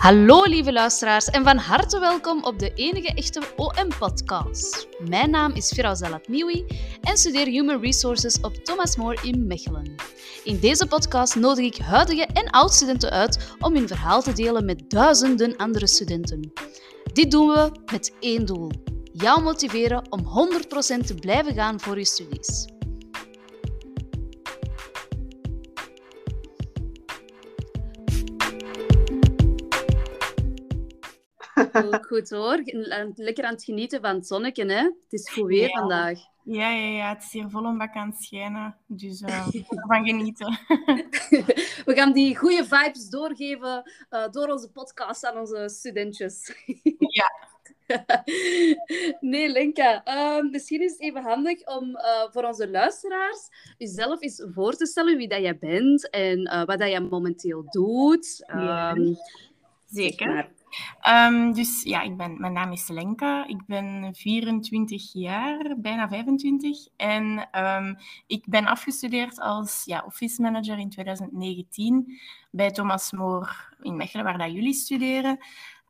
[0.00, 4.88] Hallo lieve luisteraars en van harte welkom op de enige echte OM-podcast.
[5.08, 6.64] Mijn naam is Firaz Alatmiwi
[7.00, 9.94] en studeer Human Resources op Thomas More in Mechelen.
[10.44, 14.90] In deze podcast nodig ik huidige en oud-studenten uit om hun verhaal te delen met
[14.90, 16.52] duizenden andere studenten.
[17.12, 18.70] Dit doen we met één doel:
[19.12, 22.66] jou motiveren om 100% te blijven gaan voor je studies.
[32.08, 32.62] Goed hoor.
[33.14, 34.82] Lekker aan het genieten van het zonnetje, hè?
[34.82, 36.18] Het is goed weer vandaag.
[36.42, 38.76] Ja, ja, ja, het is hier vol bak aan het schijnen.
[38.86, 40.58] Dus uh, ervan genieten.
[41.88, 46.52] We gaan die goede vibes doorgeven uh, door onze podcast aan onze studentjes.
[47.18, 47.48] ja.
[49.20, 50.02] nee, Lenka.
[50.04, 53.48] Uh, misschien is het even handig om uh, voor onze luisteraars
[53.78, 58.44] jezelf eens voor te stellen wie dat jij bent en wat dat jij momenteel doet.
[58.46, 58.96] Ja.
[58.96, 59.16] Um,
[59.86, 60.50] Zeker.
[61.08, 63.46] Um, dus ja, ik ben, mijn naam is Lenka.
[63.46, 66.86] Ik ben 24 jaar, bijna 25.
[66.96, 67.96] En um,
[68.26, 73.48] ik ben afgestudeerd als ja, office manager in 2019 bij Thomas More
[73.80, 75.38] in Mechelen, waar dat jullie studeren.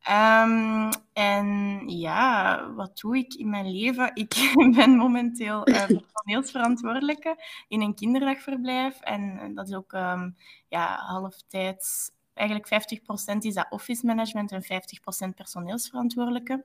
[0.09, 4.11] Um, en ja, wat doe ik in mijn leven?
[4.15, 9.01] Ik ben momenteel uh, toneelsverantwoordelijke in een kinderdagverblijf.
[9.01, 10.37] En dat is ook um,
[10.69, 13.01] ja, halftijds eigenlijk
[13.35, 16.65] 50% is dat office management en 50% personeelsverantwoordelijke.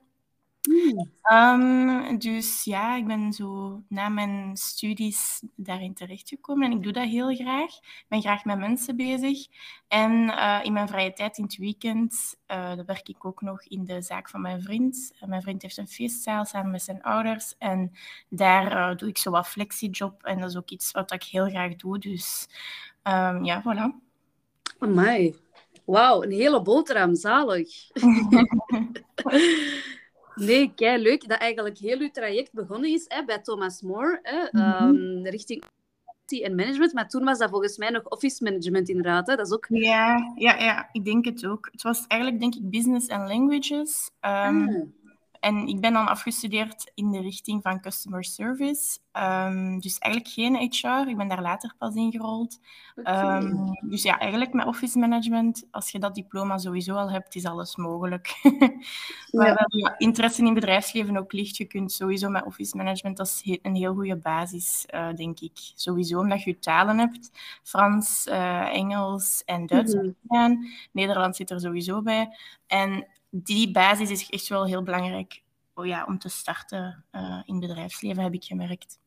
[0.66, 1.10] Mm.
[1.32, 7.08] Um, dus ja, ik ben zo na mijn studies daarin terechtgekomen en ik doe dat
[7.08, 7.76] heel graag.
[7.76, 9.46] Ik ben graag met mensen bezig.
[9.88, 13.84] En uh, in mijn vrije tijd in het weekend uh, werk ik ook nog in
[13.84, 15.12] de zaak van mijn vriend.
[15.22, 17.92] Uh, mijn vriend heeft een feestzaal samen met zijn ouders en
[18.28, 21.76] daar doe ik zo wat flexiejob en dat is ook iets wat ik heel graag
[21.76, 21.98] doe.
[21.98, 22.48] Dus
[23.02, 24.04] um, ja, voilà.
[24.78, 25.34] Amai,
[25.86, 27.68] Wauw, een hele boterham, zalig.
[30.34, 34.48] nee, kei leuk dat eigenlijk heel uw traject begonnen is hè, bij Thomas More, hè,
[34.50, 34.96] mm -hmm.
[34.96, 35.64] um, richting
[36.26, 36.92] en management.
[36.92, 39.26] Maar toen was dat volgens mij nog office management inderdaad.
[39.26, 39.36] Hè?
[39.36, 39.66] Dat is ook...
[39.68, 41.68] ja, ja, ja, ik denk het ook.
[41.72, 44.10] Het was eigenlijk denk ik business and languages.
[44.20, 44.82] Um, ah.
[45.40, 48.98] En ik ben dan afgestudeerd in de richting van customer service.
[49.12, 51.08] Um, dus eigenlijk geen HR.
[51.08, 52.60] Ik ben daar later pas in gerold.
[52.96, 53.42] Okay.
[53.42, 57.44] Um, dus ja, eigenlijk met office management, als je dat diploma sowieso al hebt, is
[57.44, 58.34] alles mogelijk.
[59.30, 59.66] ja.
[59.66, 61.56] ja, interesse in bedrijfsleven ook ligt.
[61.56, 65.72] Je kunt sowieso met office management, dat is een heel goede basis, uh, denk ik.
[65.74, 67.30] Sowieso omdat je talen hebt.
[67.62, 69.94] Frans, uh, Engels en Duits.
[69.94, 70.66] Mm -hmm.
[70.92, 72.36] Nederlands zit er sowieso bij.
[72.66, 73.06] En
[73.42, 75.44] die basis is echt wel heel belangrijk
[75.76, 78.98] oh ja, om te starten uh, in het bedrijfsleven, heb ik gemerkt.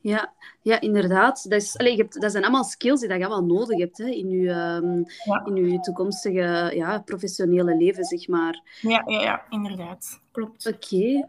[0.00, 1.50] Ja, ja inderdaad.
[1.50, 4.06] Dat, is, allez, je hebt, dat zijn allemaal skills die je allemaal nodig hebt hè,
[4.06, 5.44] in, je, um, ja.
[5.44, 8.62] in je toekomstige ja, professionele leven, zeg maar.
[8.80, 10.20] Ja, ja, ja inderdaad.
[10.32, 10.66] Klopt.
[10.66, 10.94] Oké.
[10.94, 11.28] Okay.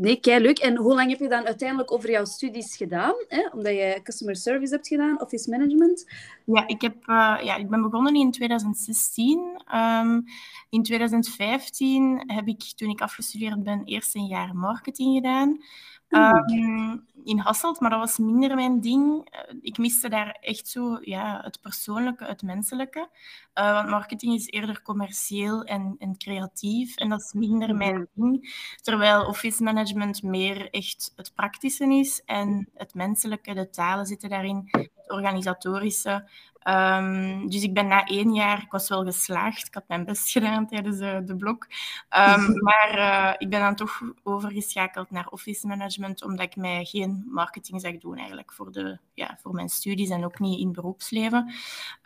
[0.00, 0.58] Nee, kei leuk.
[0.58, 3.14] En hoe lang heb je dan uiteindelijk over jouw studies gedaan?
[3.28, 3.48] Hè?
[3.52, 6.06] Omdat je customer service hebt gedaan, office management.
[6.44, 9.62] Ja, ik, heb, uh, ja, ik ben begonnen in 2016.
[9.74, 10.24] Um,
[10.70, 15.60] in 2015 heb ik, toen ik afgestudeerd ben, eerst een jaar marketing gedaan.
[16.10, 19.28] Um, in Hasselt, maar dat was minder mijn ding.
[19.30, 23.08] Eh, ik miste daar echt zo ja, het persoonlijke, het menselijke.
[23.54, 28.54] Uh, want marketing is eerder commercieel en, en creatief en dat is minder mijn ding.
[28.82, 34.70] Terwijl office management meer echt het praktische is en het menselijke, de talen zitten daarin,
[35.10, 36.24] organisatorische.
[36.68, 40.30] Um, dus ik ben na één jaar, ik was wel geslaagd, ik had mijn best
[40.30, 41.66] gedaan tijdens uh, de blok,
[42.18, 47.24] um, maar uh, ik ben dan toch overgeschakeld naar office management, omdat ik mij geen
[47.30, 51.52] marketing zag doen eigenlijk voor, de, ja, voor mijn studies en ook niet in beroepsleven.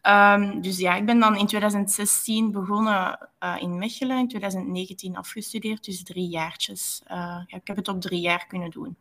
[0.03, 5.85] Um, dus ja, ik ben dan in 2016 begonnen uh, in Mechelen, in 2019 afgestudeerd,
[5.85, 7.03] dus drie jaartjes.
[7.07, 8.97] ja, ik heb het op drie jaar kunnen doen.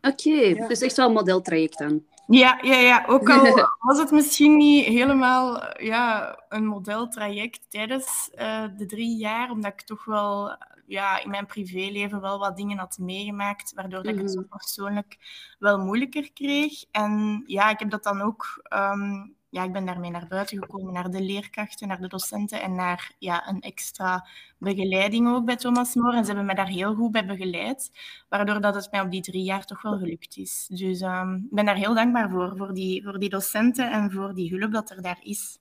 [0.00, 0.66] Oké, okay, ja.
[0.66, 2.04] dus echt wel een modeltraject dan.
[2.26, 8.64] Ja, ja, ja, ook al was het misschien niet helemaal ja, een modeltraject tijdens uh,
[8.76, 10.56] de drie jaar, omdat ik toch wel
[10.86, 15.16] ja, in mijn privéleven wel wat dingen had meegemaakt, waardoor dat ik het zo persoonlijk
[15.58, 16.84] wel moeilijker kreeg.
[16.90, 20.92] En ja, ik heb dat dan ook um, ja, ik ben daarmee naar buiten gekomen,
[20.92, 24.26] naar de leerkrachten, naar de docenten en naar ja, een extra
[24.58, 26.16] begeleiding ook bij Thomas More.
[26.16, 27.90] En ze hebben mij daar heel goed bij begeleid,
[28.28, 30.66] waardoor dat het mij op die drie jaar toch wel gelukt is.
[30.70, 34.34] Dus um, ik ben daar heel dankbaar voor, voor die, voor die docenten en voor
[34.34, 35.58] die hulp dat er daar is.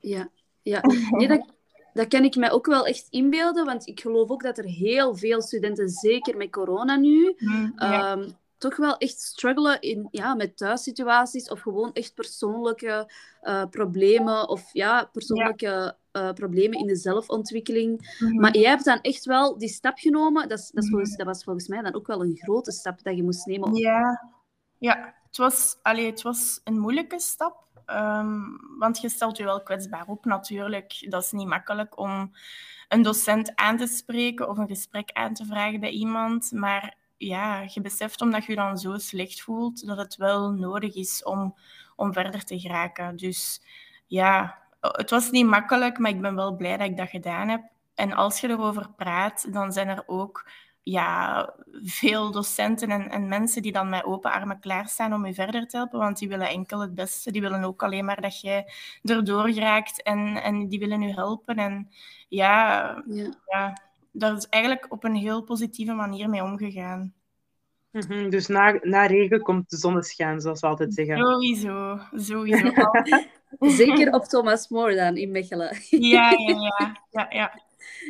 [0.00, 0.28] Ja,
[0.62, 0.80] ja.
[1.10, 1.54] Nee, dat,
[1.92, 5.16] dat kan ik mij ook wel echt inbeelden, want ik geloof ook dat er heel
[5.16, 8.12] veel studenten, zeker met corona nu, mm, ja.
[8.12, 13.12] um, toch wel echt struggelen in, ja, met thuissituaties of gewoon echt persoonlijke
[13.42, 15.66] uh, problemen of ja, persoonlijke
[16.12, 16.28] ja.
[16.28, 18.16] uh, problemen in de zelfontwikkeling.
[18.18, 18.40] Mhm.
[18.40, 20.48] Maar jij hebt dan echt wel die stap genomen.
[20.48, 21.18] Dat, is, dat, is volgens, mhm.
[21.18, 23.74] dat, was volgens mij dan ook wel een grote stap dat je moest nemen.
[23.74, 24.30] Ja,
[24.78, 25.14] ja.
[25.26, 27.64] Het, was, allee, het was een moeilijke stap.
[27.86, 31.06] Um, want je stelt je wel kwetsbaar op natuurlijk.
[31.08, 32.32] Dat is niet makkelijk om
[32.88, 36.52] een docent aan te spreken of een gesprek aan te vragen bij iemand.
[36.52, 40.94] Maar ja, je beseft omdat je je dan zo slecht voelt, dat het wel nodig
[40.94, 41.56] is om,
[41.96, 43.16] om verder te geraken.
[43.16, 43.60] Dus
[44.06, 47.62] ja, het was niet makkelijk, maar ik ben wel blij dat ik dat gedaan heb.
[47.94, 50.50] En als je erover praat, dan zijn er ook
[50.82, 55.66] ja, veel docenten en, en mensen die dan met open armen klaarstaan om je verder
[55.66, 57.32] te helpen, want die willen enkel het beste.
[57.32, 58.72] Die willen ook alleen maar dat jij
[59.02, 61.56] erdoor geraakt en, en die willen je helpen.
[61.56, 61.90] En
[62.28, 63.30] ja, ja.
[63.46, 63.85] ja
[64.18, 67.14] daar is eigenlijk op een heel positieve manier mee omgegaan.
[67.90, 71.18] Mhm, dus na, na regen komt de zonneschijn, zoals we altijd zeggen.
[71.18, 72.70] Sowieso, sowieso.
[73.82, 75.76] Zeker op Thomas More dan, in Mechelen.
[75.90, 77.60] ja, ja, ja, ja, ja,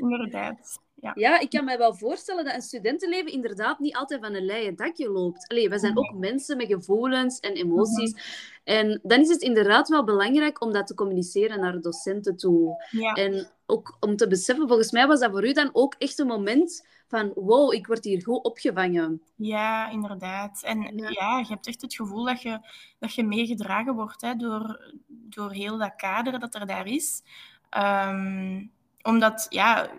[0.00, 0.84] inderdaad.
[1.00, 1.12] Ja.
[1.14, 4.76] ja, ik kan me wel voorstellen dat een studentenleven inderdaad niet altijd van een leien
[4.76, 5.48] dakje loopt.
[5.48, 8.12] Allee, wij zijn ook mensen met gevoelens en emoties.
[8.12, 8.22] Mhm.
[8.64, 12.84] En dan is het inderdaad wel belangrijk om dat te communiceren naar docenten toe.
[12.90, 13.12] Ja.
[13.12, 16.26] En ook om te beseffen, volgens mij was dat voor u dan ook echt een
[16.26, 19.22] moment van wow, ik word hier goed opgevangen.
[19.36, 20.62] Ja, inderdaad.
[20.62, 22.60] En ja, je hebt echt het gevoel dat je,
[22.98, 27.22] dat je meegedragen wordt hè, door, door heel dat kader dat er daar is.
[27.70, 28.66] Ehm,
[29.02, 29.90] omdat, ja,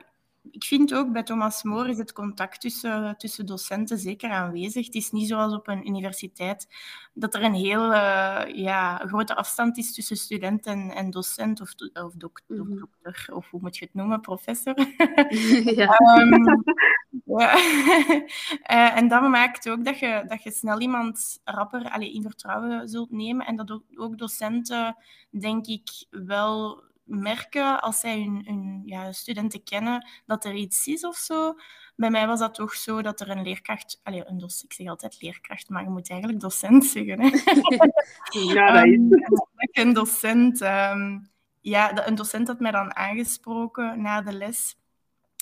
[0.52, 4.86] ik vind ook bij Thomas More is het contact tussen, tussen docenten zeker aanwezig.
[4.86, 6.68] Het is niet zoals op een universiteit
[7.14, 7.94] dat er een heel
[8.56, 12.78] ja, grote afstand is tussen student en, en docent of, of, dok, mhm.
[12.78, 14.76] dokter, of hoe moet je het noemen, professor.
[15.76, 16.00] ja.
[16.20, 16.64] um,
[17.26, 17.58] ja.
[18.72, 22.88] uh, en dat maakt ook dat je, dat je snel iemand rapper allee, in vertrouwen
[22.90, 24.98] zult nemen en dat ook, ook docenten,
[25.30, 31.06] denk ik, wel merken als zij hun, hun ja, studenten kennen dat er iets is
[31.06, 31.56] of zo.
[31.96, 34.88] Bij mij was dat toch zo dat er een leerkracht, allez, een docent, ik zeg
[34.88, 37.22] altijd leerkracht, maar je moet eigenlijk docent zeggen.
[37.22, 37.28] Hè?
[38.40, 38.94] Ja, dat is.
[38.94, 39.10] Um,
[39.72, 41.30] een docent, um,
[41.62, 44.78] ja, een docent had mij dan aangesproken na de les.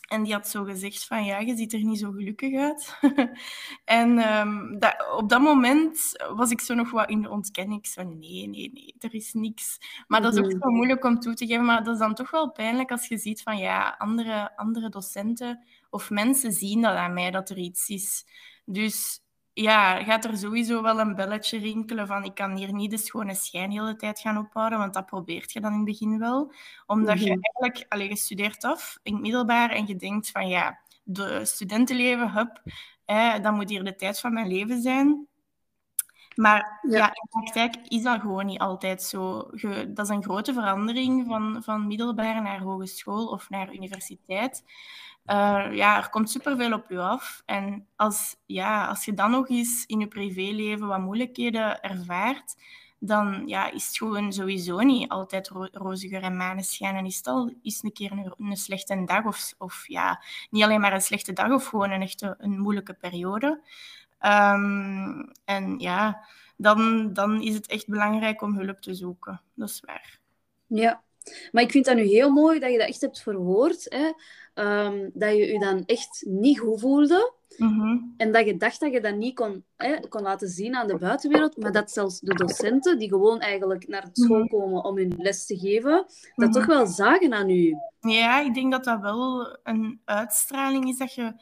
[0.05, 2.97] En die had zo gezegd van, ja, je ziet er niet zo gelukkig uit.
[3.85, 7.79] en um, dat, op dat moment was ik zo nog wat in de ontkenning.
[7.79, 9.77] Ik zo, nee, nee, nee, er is niks.
[10.07, 10.61] Maar dat is ook mhm.
[10.61, 11.65] zo moeilijk om toe te geven.
[11.65, 15.65] Maar dat is dan toch wel pijnlijk als je ziet van, ja, andere, andere docenten
[15.89, 18.25] of mensen zien dat aan mij, dat er iets is.
[18.65, 19.24] Dus
[19.61, 23.35] ja, gaat er sowieso wel een belletje rinkelen van ik kan hier niet de schone
[23.35, 26.53] schijn de hele tijd gaan ophouden, want dat probeert je dan in het begin wel.
[26.85, 27.39] Omdat je mhm.
[27.41, 32.31] eigenlijk, alleen je studeert af in het middelbaar en je denkt van ja, de studentenleven,
[32.31, 32.61] hup,
[33.05, 35.27] eh, dat moet hier de tijd van mijn leven zijn.
[36.35, 37.07] Maar ja.
[37.07, 39.49] in praktijk is dat gewoon niet altijd zo.
[39.87, 44.63] dat is een grote verandering van, van middelbaar naar hogeschool of naar universiteit.
[45.25, 47.41] Uh, ja, er komt superveel op je af.
[47.45, 52.55] En als, ja, als je dan nog eens in je privéleven wat moeilijkheden ervaart,
[52.99, 56.95] dan ja, is het gewoon sowieso niet altijd ro roziger en maneschijn.
[56.95, 60.63] En is het al eens een keer een, een, slechte dag, of, of ja, niet
[60.63, 63.61] alleen maar een slechte dag, of gewoon een echte een moeilijke periode.
[64.21, 66.25] Um, en ja,
[66.57, 69.41] dan, dan is het echt belangrijk om hulp te zoeken.
[69.53, 70.19] Dat is waar.
[70.67, 71.03] Ja,
[71.51, 73.85] maar ik vind dat nu heel mooi dat je dat echt hebt verwoord.
[73.89, 74.11] Hè?
[74.85, 77.33] Um, dat je je dan echt niet goed voelde.
[77.57, 77.97] Mhm.
[78.17, 80.97] En dat je dacht dat je dat niet kon, hè, kon laten zien aan de
[80.97, 81.57] buitenwereld.
[81.57, 84.47] Maar dat zelfs de docenten, die gewoon eigenlijk naar school mhm.
[84.47, 86.05] komen om hun les te geven,
[86.35, 87.75] dat toch wel zagen aan u.
[87.99, 91.33] Ja, ik denk dat dat wel een uitstraling is dat je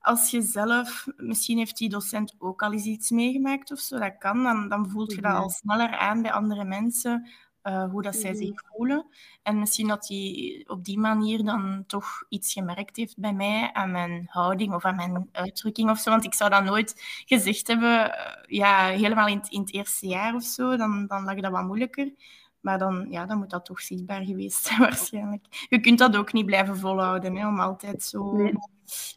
[0.00, 4.18] als je zelf, misschien heeft die docent ook al eens iets meegemaakt of zo, dat
[4.18, 7.28] kan, dan, dan voelt je dat al sneller aan bij andere mensen.
[7.68, 8.74] Eh, hoe dat zij zich mhm.
[8.74, 9.06] voelen.
[9.42, 13.90] En misschien dat hij op die manier dan toch iets gemerkt heeft bij mij aan
[13.90, 16.10] mijn houding of aan mijn uitdrukking of zo.
[16.10, 20.06] Want ik zou dat nooit gezegd hebben, eh, ja, helemaal in het, in het, eerste
[20.06, 20.76] jaar of zo.
[20.76, 22.12] Dan, dan lag dat wat moeilijker.
[22.60, 25.66] Maar dan, ja, dan moet dat toch zichtbaar geweest zijn waarschijnlijk.
[25.68, 28.50] Je kunt dat ook niet blijven volhouden, hè, om altijd zo...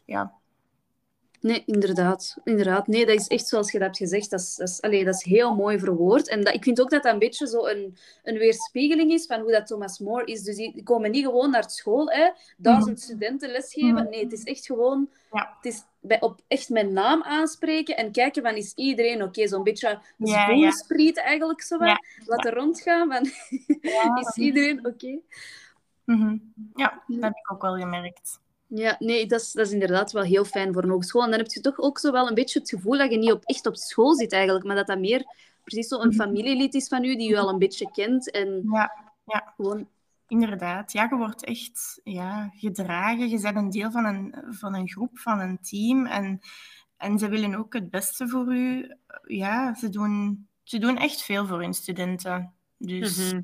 [0.04, 0.41] Ja,
[1.42, 2.36] Nee, inderdaad.
[2.44, 2.86] inderdaad.
[2.86, 4.30] Nee, dat is echt zoals je dat hebt gezegd.
[4.30, 6.28] Dat is, dat is, dat is heel mooi verwoord.
[6.28, 9.40] En dat, ik vind ook dat dat een beetje zo een, een weerspiegeling is van
[9.40, 10.42] hoe dat Thomas More is.
[10.42, 13.04] Dus die, komen niet gewoon naar school, hè, duizend mhm.
[13.04, 13.92] studenten lesgeven.
[13.92, 14.08] Mhm.
[14.08, 15.08] Nee, het is echt gewoon...
[15.32, 15.54] Ja.
[15.56, 19.46] Het is bij, op echt mijn naam aanspreken en kijken van is iedereen oké.
[19.48, 20.72] Zo'n beetje ja,
[21.14, 21.84] eigenlijk zo.
[21.84, 22.00] Ja.
[22.26, 23.22] Laten rondgaan van
[24.20, 25.18] is iedereen oké.
[26.04, 26.36] Mhm.
[26.74, 28.40] Ja, dat heb ik ook wel gemerkt.
[28.74, 31.22] Ja, nee, dat is, dat is inderdaad wel heel fijn voor een hogeschool.
[31.22, 33.32] En dan heb je toch ook zo wel een beetje het gevoel dat je niet
[33.32, 35.24] op, echt op school zit eigenlijk, maar dat dat meer
[35.64, 36.16] precies zo een mhm.
[36.16, 38.30] familielid is van u die u al een beetje kent.
[38.30, 39.52] En ja, ja.
[39.56, 39.88] gewoon
[40.28, 40.92] inderdaad.
[40.92, 43.28] Ja, je wordt echt ja, gedragen.
[43.28, 46.06] Je bent een deel van een, van een groep, van een team.
[46.06, 46.40] En,
[46.96, 48.96] en ze willen ook het beste voor u.
[49.26, 52.52] Ja, ze doen, ze doen echt veel voor hun studenten.
[52.76, 53.40] Dus mhm.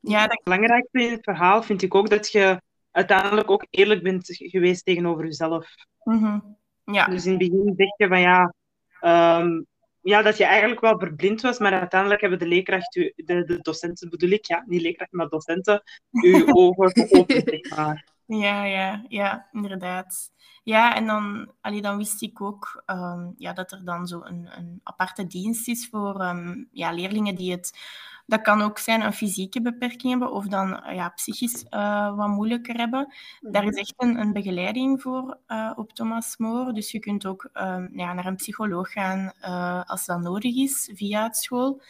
[0.00, 0.30] ja, dat...
[0.30, 2.60] Het belangrijkste in het verhaal vind ik ook dat je
[2.94, 5.74] uiteindelijk ook eerlijk bent geweest tegenover jezelf.
[6.02, 6.38] Mhm.
[6.84, 7.06] ja.
[7.06, 8.54] Dus in het begin zeg je van ja,
[9.00, 9.62] ehm,
[10.00, 14.10] ja, dat je eigenlijk wel verblind was, maar uiteindelijk hebben de leerkracht, de, de docenten
[14.10, 18.12] bedoel ik, ja, niet leerkracht, maar docenten, je ogen geopend, zeg maar.
[18.26, 20.30] Ja, ja, ja, inderdaad.
[20.62, 24.48] Ja, en dan, allee, dan wist ik ook um, ja, dat er dan zo een,
[24.56, 27.78] een aparte dienst is voor um, ja, leerlingen die het
[28.26, 32.76] dat kan ook zijn een fysieke beperking hebben of dan ja, psychisch uh, wat moeilijker
[32.76, 33.14] hebben.
[33.40, 33.78] Daar is mhm.
[33.78, 36.72] echt een, een begeleiding voor uh, op Thomas More.
[36.72, 40.90] Dus je kunt ook um, ja, naar een psycholoog gaan uh, als dat nodig is
[40.94, 41.82] via het school.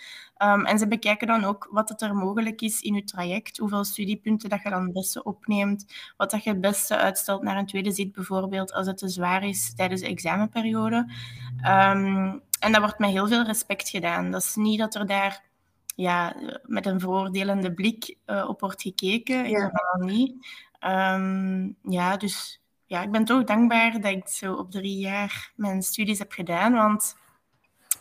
[0.42, 3.84] Um, en ze bekijken dan ook wat het er mogelijk is in je traject, hoeveel
[3.84, 5.86] studiepunten dat je dan het beste opneemt,
[6.16, 9.44] wat dat je het beste uitstelt naar een tweede zit bijvoorbeeld als het te zwaar
[9.44, 10.96] is tijdens de examenperiode.
[11.66, 14.30] Um, en dat wordt met heel veel respect gedaan.
[14.30, 15.42] Dat is niet dat er daar
[15.94, 19.36] ja, met een veroordelende blik uh, op wordt gekeken.
[19.36, 19.42] Ja.
[19.44, 20.46] Helemaal niet.
[20.80, 25.82] Um, ja, dus ja, ik ben toch dankbaar dat ik zo op drie jaar mijn
[25.82, 26.72] studies heb gedaan.
[26.72, 27.16] Want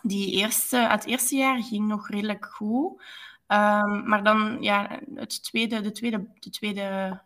[0.02, 3.02] die eerste, het eerste jaar ging nog redelijk goed.
[3.48, 7.22] Um, maar dan, ja, het tweede, de tweede, de tweede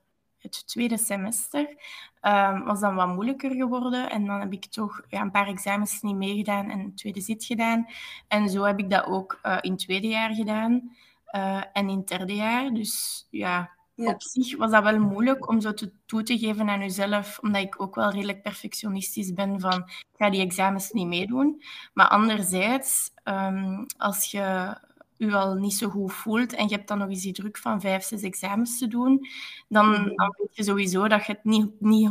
[0.56, 1.76] het tweede semester
[2.22, 4.10] um, was dan wat moeilijker geworden.
[4.10, 7.46] En dan heb ik toch ja, een paar examens niet meegedaan en een tweede zit
[7.46, 7.88] gedaan.
[8.28, 10.96] En zo heb ik dat ook uh, in het tweede jaar gedaan
[11.32, 12.74] uh, en in het derde jaar.
[12.74, 16.70] Dus ja, ja, op zich was dat wel moeilijk om zo te, toe te geven
[16.70, 21.08] aan jezelf, omdat ik ook wel redelijk perfectionistisch ben van ik ga die examens niet
[21.08, 21.62] meedoen.
[21.94, 24.78] Maar anderzijds, um, als je
[25.18, 27.82] u al niet zo goed voelt en je hebt dan nog eens die druk van
[27.82, 29.28] vijf, zes examens te doen,
[29.68, 30.16] dan, mhm.
[30.16, 32.10] dan weet je sowieso dat je het niet, niet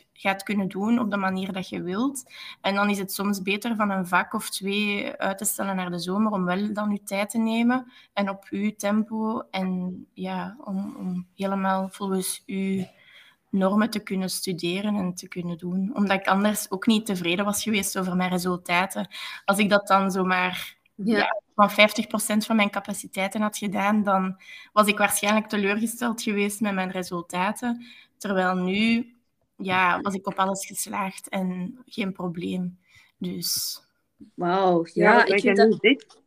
[0.00, 2.32] 100% gaat kunnen doen op de manier dat je wilt.
[2.60, 5.90] En dan is het soms beter van een vak of twee uit te stellen naar
[5.90, 10.56] de zomer om wel dan je tijd te nemen en op uw tempo en ja,
[10.64, 12.84] om, om helemaal volgens uw
[13.50, 15.90] normen te kunnen studeren en te kunnen doen.
[15.94, 19.08] Omdat ik anders ook niet tevreden was geweest over mijn resultaten.
[19.44, 21.40] Als ik dat dan zomaar ja.
[21.56, 21.74] Van 50%
[22.46, 24.40] van mijn capaciteiten had gedaan, dan
[24.72, 27.86] was ik waarschijnlijk teleurgesteld geweest met mijn resultaten.
[28.18, 29.14] Terwijl nu
[29.56, 32.78] ja, was ik op alles geslaagd en geen probleem.
[33.18, 33.80] Dus...
[34.34, 35.78] Wauw, ja, ik vind dat...
[35.80, 36.24] Zegt,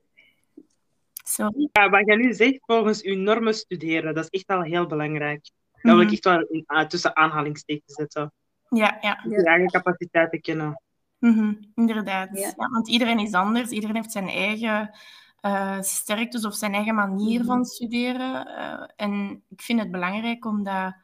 [1.30, 1.70] Sorry?
[1.72, 5.50] Ja, wat jij nu zegt, volgens uw normen studeren, dat is echt al heel belangrijk.
[5.72, 6.14] Dat wil ik mhm.
[6.14, 8.34] echt wel uh, tussen aanhalingstekens zetten.
[8.70, 9.26] Ja, ja.
[9.30, 10.82] Je eigen capaciteiten kennen.
[11.20, 12.38] Mm inderdaad.
[12.38, 12.54] Ja.
[12.56, 13.70] want iedereen is anders.
[13.70, 14.92] Iedereen heeft zijn eigen
[15.42, 17.68] uh, sterktes of zijn eigen manier van mhm.
[17.68, 18.48] studeren.
[18.48, 20.96] Uh, en ik vind het belangrijk om, dat,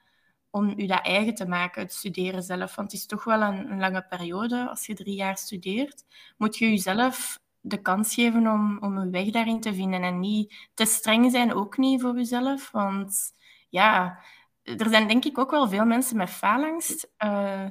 [0.50, 2.76] om u dat eigen te maken, het studeren zelf.
[2.76, 4.70] Want het is toch wel een, een lange periode.
[4.70, 6.04] Als je drie jaar studeert,
[6.38, 10.04] moet je jezelf de kans geven om, om een weg daarin te vinden.
[10.04, 12.72] En niet te streng zijn, ook niet voor jezelf.
[12.72, 13.34] Want
[13.70, 14.20] ja,
[14.64, 17.12] er zijn denk ik ook wel veel mensen met faalangst.
[17.24, 17.66] Uh,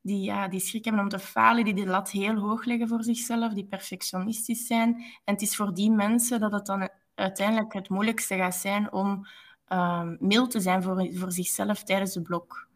[0.00, 3.02] die, ja, die schrik hebben om te falen, die de lat heel hoog leggen voor
[3.02, 4.94] zichzelf, die perfectionistisch zijn.
[5.24, 9.26] En het is voor die mensen dat het dan uiteindelijk het moeilijkste gaat zijn om
[9.68, 12.68] um, mild te zijn voor, voor zichzelf tijdens de blok.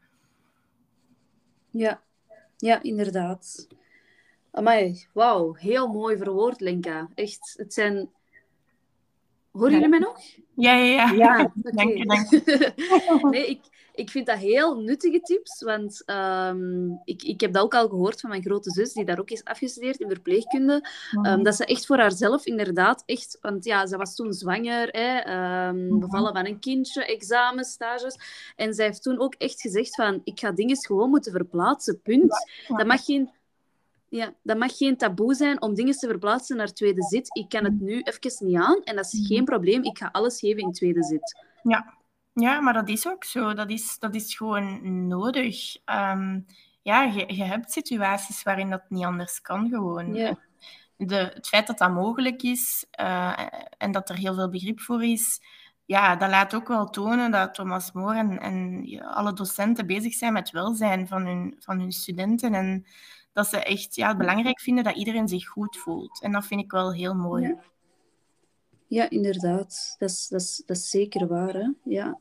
[1.71, 2.03] Ja,
[2.57, 3.69] ja inderdaad.
[4.51, 7.09] Amai, wauw, heel mooi verwoord, Lenka.
[7.15, 8.11] Echt, het zijn...
[9.55, 10.21] Horen jullie mij nog?
[10.55, 11.13] Ja, ja, ja.
[11.13, 12.73] ja dank je, dank je.
[13.31, 13.61] nee, ik,
[13.95, 18.21] ik vind dat heel nuttige tips, want um, ik, ik heb dat ook al gehoord
[18.21, 20.89] van mijn grote zus, die daar ook is afgestudeerd in verpleegkunde.
[21.27, 25.69] Um, dat ze echt voor haarzelf inderdaad echt, want ja, ze was toen zwanger, hè,
[25.69, 28.17] um, bevallen van een kindje, examens, stages.
[28.57, 32.47] En zij heeft toen ook echt gezegd van, ik ga dingen gewoon moeten verplaatsen, punt.
[32.69, 33.31] Dat mag geen
[34.17, 37.37] ja, dat mag geen taboe zijn om dingen te verplaatsen naar tweede zit.
[37.37, 39.85] Ik kan het nu even niet aan en dat is geen probleem.
[39.85, 41.45] Ik ga alles geven in tweede zit.
[41.63, 41.95] Ja,
[42.33, 43.55] ja, maar dat is ook zo.
[43.55, 45.77] Dat is, dat is gewoon nodig.
[45.85, 46.41] Ehm,
[46.83, 50.15] ja, je, je hebt situaties waarin dat niet anders kan gewoon.
[50.15, 50.39] Ja.
[50.97, 53.39] De, het feit dat dat mogelijk is uh,
[53.79, 55.41] en dat er heel veel begrip voor is,
[55.85, 60.33] ja, dat laat ook wel tonen dat Thomas More en, en alle docenten bezig zijn
[60.33, 62.55] met welzijn van hun, van hun studenten.
[62.55, 62.87] En
[63.35, 66.23] dat ze echt ja, belangrijk vinden dat iedereen zich goed voelt.
[66.23, 67.43] En dat vind ik wel heel mooi.
[67.43, 67.61] Ja,
[68.87, 69.97] ja inderdaad.
[69.99, 71.55] Dat is, dat, is, dat is zeker waar.
[71.55, 71.69] Hè?
[71.85, 72.19] Ja.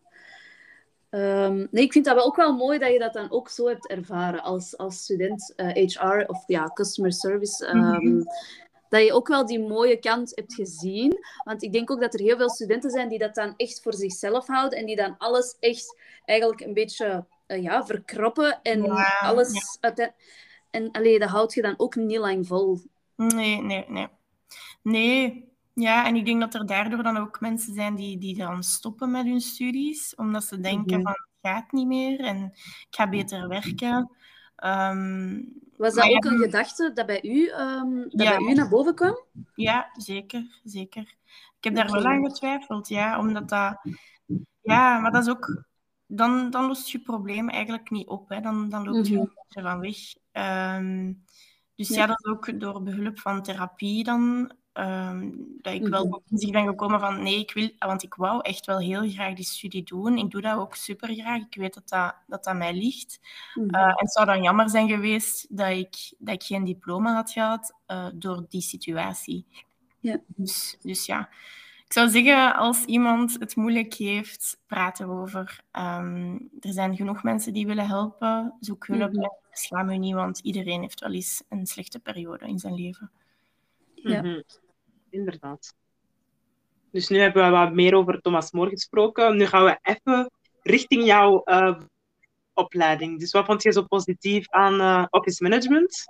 [1.10, 3.68] Um, nee, ik vind dat wel ook wel mooi dat je dat dan ook zo
[3.68, 7.68] hebt ervaren als, als student uh, eh, HR of ja, customer service.
[7.68, 8.24] Um,
[8.90, 11.18] dat je ook wel die mooie kant hebt gezien.
[11.44, 13.94] Want ik denk ook dat er heel veel studenten zijn die dat dan echt voor
[13.94, 18.90] zichzelf houden en die dan alles echt eigenlijk een beetje uh, ja, verkroppen en
[19.20, 19.78] alles...
[20.74, 22.80] En allee, dat houd je dan ook niet lang vol.
[23.16, 24.08] Nee, nee, nee.
[24.82, 28.64] Nee, ja, en ik denk dat er daardoor dan ook mensen zijn die, die dan
[28.64, 31.04] stoppen met hun studies, omdat ze denken mhm.
[31.04, 34.12] van het gaat niet meer en ik ga beter werken.
[34.56, 35.42] Ehm,
[35.78, 39.20] Was dat ook een gedachte dat bij u, um, dat bij u naar boven kwam?
[39.56, 41.16] Ja, zeker, zeker.
[41.58, 43.80] Ik heb daar wel aan getwijfeld, ja, omdat dat...
[44.62, 45.64] Ja, maar dat is ook...
[46.16, 48.30] Dan, dan lost je probleem eigenlijk niet op.
[48.30, 48.42] Hè.
[48.42, 49.64] Dan, dan loopt je mm -hmm.
[49.64, 49.98] van weg.
[50.78, 51.24] Um,
[51.76, 51.96] dus ja.
[51.96, 52.06] ja.
[52.06, 56.14] dat is ook door behulp van therapie dan Um, dat ik wel mhm.
[56.14, 59.34] op zich ben gekomen van nee, ik wil, want ik wou echt wel heel graag
[59.34, 60.18] die studie doen.
[60.18, 61.42] Ik doe dat ook super graag.
[61.42, 63.20] Ik weet dat dat, dat, dat mij ligt.
[63.54, 63.76] Mm -hmm.
[63.76, 67.32] uh, en het zou dan jammer zijn geweest dat ik, dat ik geen diploma had
[67.32, 69.46] gehad uh, door die situatie.
[70.00, 70.20] Ja.
[70.28, 71.30] Dus, dus ja,
[71.94, 75.60] ik zou zeggen, als iemand het moeilijk heeft, praten we over.
[75.72, 78.54] Um, er zijn genoeg mensen die willen helpen.
[78.60, 79.12] Zoek hulp.
[79.14, 79.38] Mm -hmm.
[79.52, 83.12] Schaam je niet, want iedereen heeft wel eens een slechte periode in zijn leven.
[83.96, 84.22] Ja.
[84.22, 84.44] Mm -hmm
[85.14, 85.76] inderdaad.
[86.92, 89.38] Dus nu hebben we wat meer over Thomas Moor gesproken.
[89.38, 90.32] Nu gaan we even
[90.62, 91.80] richting jouw uh,
[92.54, 93.20] opleiding.
[93.20, 96.06] Dus wat vond je zo positief aan uh, office management?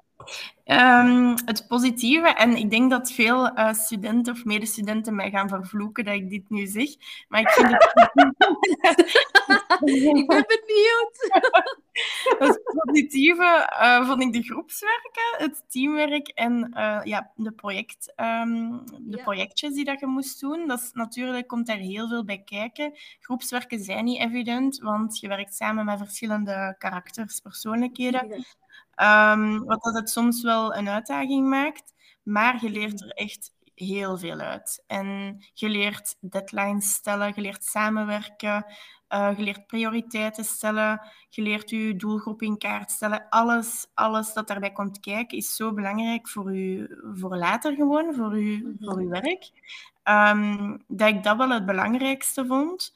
[0.65, 6.05] Um, het positieve, en ik denk dat veel uh, studenten of medestudenten mij gaan vervloeken
[6.05, 6.89] dat ik dit nu zeg,
[7.27, 7.93] maar ik vind het...
[10.19, 11.41] ik ben benieuwd.
[12.39, 18.85] het positieve uh, vond ik de groepswerken, het teamwerk en uh, ja, de, project, um,
[18.85, 19.23] de ja.
[19.23, 20.67] projectjes die dat je moest doen.
[20.67, 22.91] Dat is, natuurlijk komt daar heel veel bij kijken.
[23.19, 28.45] Groepswerken zijn niet evident, want je werkt samen met verschillende karakters, persoonlijkheden.
[29.01, 34.17] Um, wat dat het soms wel een uitdaging maakt, maar je leert er echt heel
[34.17, 34.83] veel uit.
[34.87, 38.65] En je leert deadlines stellen, je leert samenwerken,
[39.09, 43.29] uh, je leert prioriteiten stellen, je leert je doelgroep in kaart stellen.
[43.29, 48.39] Alles, alles dat daarbij komt kijken is zo belangrijk voor, u, voor later gewoon, voor,
[48.39, 49.51] u, voor uw werk,
[50.03, 52.93] um, dat ik dat wel het belangrijkste vond.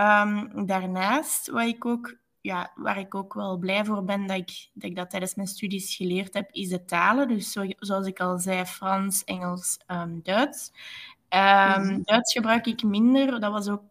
[0.00, 2.14] Um, daarnaast, wat ik ook
[2.48, 5.48] ja, waar ik ook wel blij voor ben dat ik, dat ik dat tijdens mijn
[5.48, 7.28] studies geleerd heb, is de talen.
[7.28, 10.72] Dus zo, zoals ik al zei, Frans, Engels, um, Duits.
[11.30, 13.40] Um, Duits gebruik ik minder.
[13.40, 13.82] Dat was ook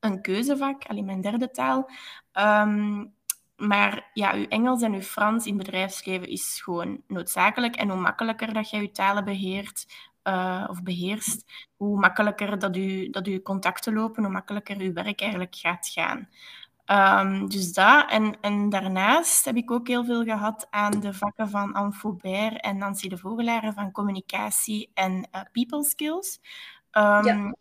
[0.00, 1.90] een keuzevak, alleen mijn derde taal.
[2.32, 3.14] Um,
[3.56, 7.76] maar ja, uw Engels en uw Frans in bedrijfsleven is gewoon noodzakelijk.
[7.76, 9.86] En hoe makkelijker dat je je talen beheert,
[10.24, 11.44] uh, of beheerst,
[11.76, 16.28] hoe makkelijker dat u, dat uw contacten lopen, hoe makkelijker uw werk eigenlijk gaat gaan.
[16.92, 18.10] Um, dus dat.
[18.10, 22.60] En, en daarnaast heb ik ook heel veel gehad aan de vakken van Anne Faubert
[22.60, 26.40] en Nancy de Vogelaar van communicatie en uh, people skills.
[26.92, 27.54] Um, ja.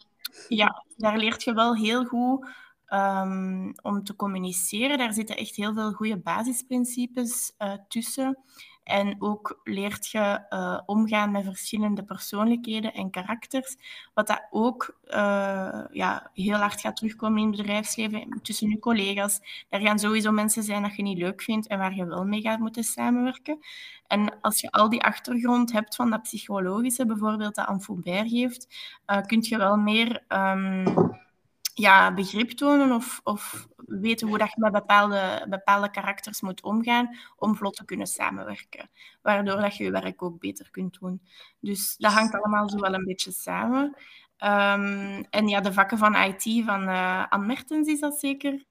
[0.47, 0.85] ja.
[0.97, 2.47] daar leert je wel heel goed
[2.89, 4.97] um, om te communiceren.
[4.97, 8.37] Daar zitten echt heel veel goede basisprincipes uh, tussen.
[8.83, 13.77] En ook leert je uh, omgaan met verschillende persoonlijkheden en karakters.
[14.13, 19.65] Wat dat ook uh, ja, heel hard gaat terugkomen in het bedrijfsleven tussen je collega's.
[19.69, 22.41] Er gaan sowieso mensen zijn dat je niet leuk vindt en waar je wel mee
[22.41, 23.59] gaat moeten samenwerken.
[24.07, 28.67] En als je al die achtergrond hebt van dat psychologische, bijvoorbeeld dat Anne geeft,
[29.07, 30.23] uh, kun je wel meer...
[30.27, 31.19] Um,
[31.81, 37.17] ja, begrip tonen of, of weten hoe dat je met bepaalde, bepaalde karakters moet omgaan
[37.35, 38.89] om vlot te kunnen samenwerken.
[39.21, 41.21] Waardoor dat je je werk ook beter kunt doen.
[41.59, 43.83] Dus dat hangt allemaal zo wel een beetje samen.
[44.43, 48.65] Um, en ja, de vakken van IT van uh, Anne Mertens is dat zeker.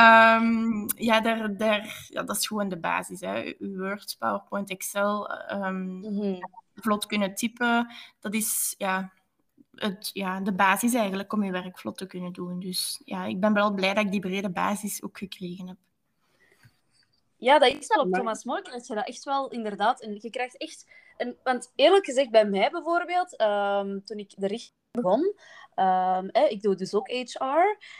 [0.00, 3.20] um, ja, daar, daar, ja, dat is gewoon de basis.
[3.20, 3.54] Hè.
[3.58, 6.38] Word, PowerPoint, Excel, um, mm -hmm.
[6.74, 7.94] vlot kunnen typen.
[8.18, 9.12] Dat is ja,
[9.82, 12.60] het, ja, de basis eigenlijk om je werk vlot te kunnen doen.
[12.60, 15.76] Dus ja, ik ben wel blij dat ik die brede basis ook gekregen heb.
[17.36, 20.00] Ja, dat is wel op Thomas More dat je dat echt wel inderdaad...
[20.02, 20.86] En je krijgt echt...
[21.16, 25.34] Een, want eerlijk gezegd, bij mij bijvoorbeeld, um, toen ik de richting begon,
[25.76, 27.44] um, eh, ik doe dus ook HR.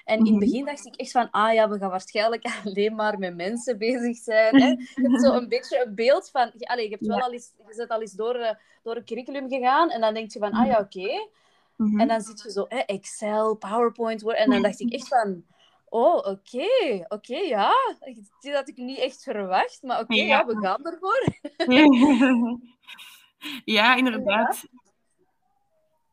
[0.04, 0.38] En in het mhm.
[0.38, 4.16] begin dacht ik echt van, ah ja, we gaan waarschijnlijk alleen maar met mensen bezig
[4.16, 4.60] zijn.
[4.60, 4.68] Hè.
[4.68, 6.52] Je hebt zo een beetje een beeld van...
[6.58, 8.50] Allez, je, hebt wel al eens, je bent al eens door, uh,
[8.82, 10.98] door een curriculum gegaan en dan denk je van, ah ja, oké.
[11.00, 11.28] Okay.
[11.80, 14.32] En dan zit je zo, hè, Excel, PowerPoint.
[14.32, 15.44] En dan dacht ik echt van,
[15.84, 17.74] oh, oké, okay, oké, okay, ja.
[18.40, 20.38] Dat had ik niet echt verwacht, maar oké, okay, ja.
[20.38, 20.46] ja.
[20.46, 21.26] we gaan ervoor.
[23.76, 24.64] ja, inderdaad.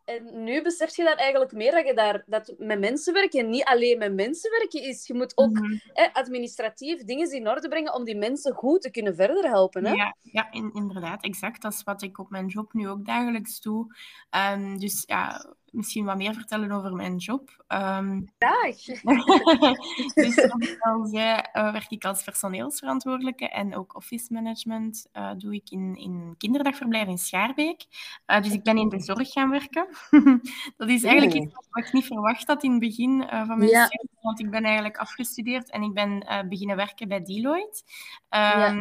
[0.08, 3.64] En nu besef je dat eigenlijk meer dat je daar dat met mensen werken niet
[3.64, 5.08] alleen met mensen werken is.
[5.08, 5.78] Je moet ook Mhm.
[5.94, 9.86] hè, administratief dingen in orde brengen om die mensen goed te kunnen verder helpen.
[9.86, 9.94] Hè?
[9.94, 11.62] Ja, ja in- inderdaad, exact.
[11.62, 13.96] Dat is wat ik op mijn job nu ook dagelijks doe.
[14.30, 17.64] Ehm, dus ja, misschien wat meer vertellen over mijn job.
[17.68, 18.76] Ehm, Graag.
[20.16, 25.32] dus zoals ik al zei, eh, werk ik als personeelsverantwoordelijke en ook office management eh,
[25.38, 27.86] doe ik in, in kinderdagverblijf in Schaarbeek.
[28.26, 29.88] Eh, dus ik ben in de zorg gaan werken.
[30.78, 33.86] dat is eigenlijk iets wat ik niet verwacht had in het begin van mijn Ja.
[33.86, 37.84] studie, want ik ben eigenlijk afgestudeerd en ik ben beginnen werken bij Deloitte.
[38.30, 38.76] Ja.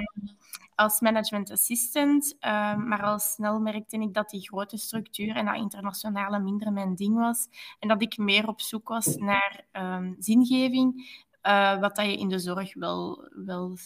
[0.77, 5.57] Als management assistant, ehm, maar al snel merkte ik dat die grote structuur en dat
[5.57, 7.49] internationale minder mijn ding was.
[7.79, 12.29] En dat ik meer op zoek was naar ehm, zingeving, eh, wat dat je in
[12.29, 13.77] de zorg wel, wel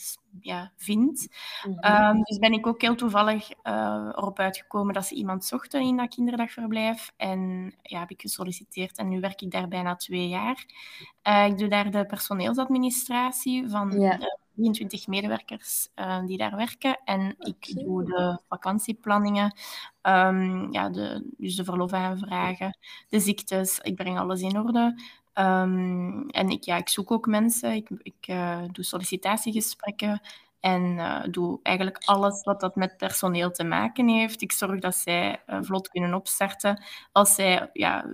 [0.40, 1.28] ja, vindt.
[1.66, 1.78] Mhm.
[1.78, 5.96] Ehm, dus ben ik ook heel toevallig eh, erop uitgekomen dat ze iemand zochten in
[5.96, 7.12] dat kinderdagverblijf.
[7.16, 10.66] En ja, heb ik gesolliciteerd en nu werk ik daar bijna twee jaar.
[11.22, 15.88] Eh, ik doe daar de personeelsadministratie van de 23 medewerkers
[16.26, 17.00] die daar werken.
[17.04, 17.84] En ik Oké.
[17.84, 19.54] doe de vakantieplanningen,
[20.02, 23.78] ehm, ja, de, dus de verlofaanvragen, de ziektes.
[23.78, 24.94] Ik breng alles in orde.
[25.40, 27.72] Ehm, en ik, ja, ik zoek ook mensen.
[27.72, 30.20] Ik, ik eh, doe sollicitatiegesprekken.
[30.60, 34.42] En eh, doe eigenlijk alles wat dat met personeel te maken heeft.
[34.42, 36.82] Ik zorg dat zij eh, vlot kunnen opstarten.
[37.12, 38.06] Als zij ja,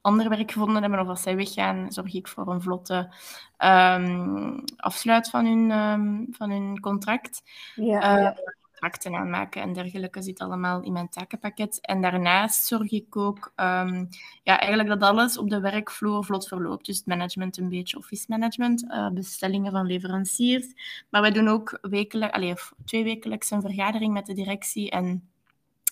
[0.00, 3.14] ander werk gevonden hebben of als zij weggaan, zorg ik voor een vlotte
[3.56, 7.42] ehm, afsluit van hun, ehm, van hun contract.
[7.74, 8.36] Ja, ja.
[8.82, 11.78] Contracten aanmaken en dergelijke zit allemaal in mijn takenpakket.
[11.80, 14.08] En daarnaast zorg ik ook um,
[14.42, 16.86] ja, eigenlijk dat alles op de werkvloer vlot verloopt.
[16.86, 20.66] Dus het management een beetje, office management, uh, bestellingen van leveranciers.
[21.10, 25.26] Maar wij doen ook wekelijk, allez, twee wekelijks een vergadering met de directie en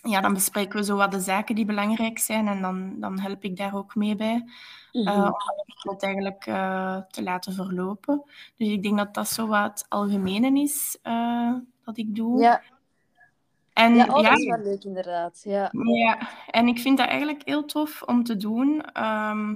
[0.02, 3.44] ja, dan bespreken we zo wat de zaken die belangrijk zijn en dan, dan help
[3.44, 4.44] ik daar ook mee bij.
[4.92, 5.32] Uh, Mhm.
[5.84, 8.22] om het eigenlijk uh, te laten verlopen.
[8.56, 12.40] Dus ik denk dat dat zo wat het algemene is uh, dat ik doe.
[12.40, 12.62] Ja,
[13.72, 15.40] En, ja, oh, dat is wel leuk inderdaad.
[15.44, 15.70] Ja.
[15.72, 18.82] ja, en ik vind dat eigenlijk heel tof om te doen.
[18.82, 19.54] Ehm,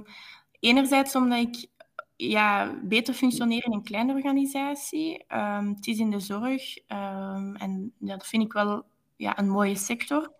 [0.59, 1.67] enerzijds omdat ik
[2.15, 5.23] ja, beter functioneer in een kleine organisatie.
[5.27, 9.49] Ehm, het is in de zorg ehm, en ja, dat vind ik wel ja, een
[9.49, 10.31] mooie sector.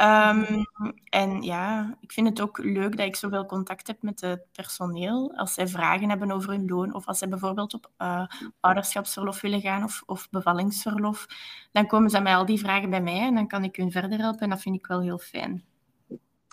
[0.00, 0.66] Um,
[1.08, 5.32] en ja, ik vind het ook leuk dat ik zoveel contact heb met het personeel.
[5.36, 8.26] Als zij vragen hebben over hun loon of als zij bijvoorbeeld op uh,
[8.60, 11.26] ouderschapsverlof willen gaan of, of bevallingsverlof,
[11.72, 14.18] dan komen ze met al die vragen bij mij en dan kan ik hun verder
[14.18, 15.64] helpen en dat vind ik wel heel fijn.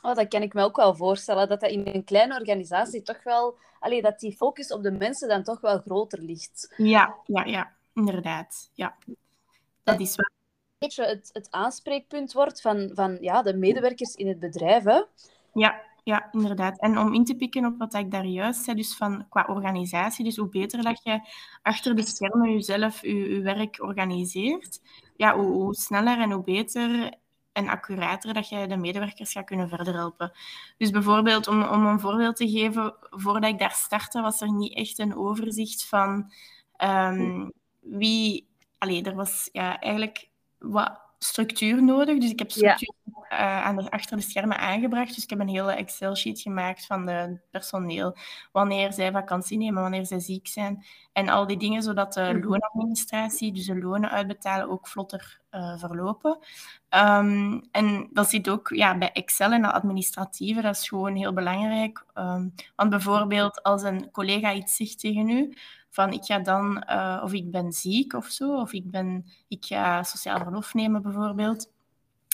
[0.02, 3.23] Oh, dat kan ik me ook wel voorstellen, dat dat in een kleine organisatie toch
[3.23, 3.58] wel...
[3.80, 6.73] Allee, dat die focus op de mensen dan toch wel groter ligt.
[6.78, 8.69] Ja, ja, ja, inderdaad.
[8.73, 8.97] Ja.
[9.84, 10.38] Dat is wel
[10.80, 14.84] beetje het, het aanspreekpunt wordt van, van ja, de medewerkers in het bedrijf.
[14.84, 15.02] Hè?
[15.54, 16.80] Ja, ja, inderdaad.
[16.80, 20.26] En om in te pikken op wat ik daar juist zei, dus van qua organisatie,
[20.26, 21.20] dus hoe beter dat je
[21.62, 24.82] achter de schermen jezelf je, je werk organiseert,
[25.15, 27.13] ja, hoe, hoe sneller en hoe beter
[27.52, 30.32] en accurater dat je de medewerkers gaat kunnen verder helpen.
[30.78, 34.76] Dus bijvoorbeeld, om, om een voorbeeld te geven, voordat ik daar startte, was er niet
[34.76, 36.32] echt een overzicht van
[36.84, 38.48] um, wie...
[38.78, 40.29] Allee, er was ja, eigenlijk
[40.60, 42.17] wat structuur nodig.
[42.17, 42.93] Dus ik heb structuur
[43.30, 43.60] ja.
[43.62, 45.15] uh, aan de, achter de schermen aangebracht.
[45.15, 48.15] Dus ik heb een hele Excel-sheet gemaakt van de personeel.
[48.52, 50.86] Wanneer zij vakantie nemen, wanneer zij ziek zijn.
[51.13, 52.48] En al die dingen, zodat de Mhm.
[52.48, 56.38] loonadministratie, dus de lonen uitbetalen, ook vlotter uh, verlopen.
[56.89, 60.62] Um, en dat zit ook ja, bij Excel en dat administratieve.
[60.62, 62.06] Dat is gewoon heel belangrijk.
[62.15, 65.54] Um, want bijvoorbeeld als een collega iets zegt tegen u,
[65.89, 69.65] van ik ga dan, uh, of ik ben ziek of zo, of ik, ben, ik
[69.65, 71.71] ga sociaal verlof nemen bijvoorbeeld.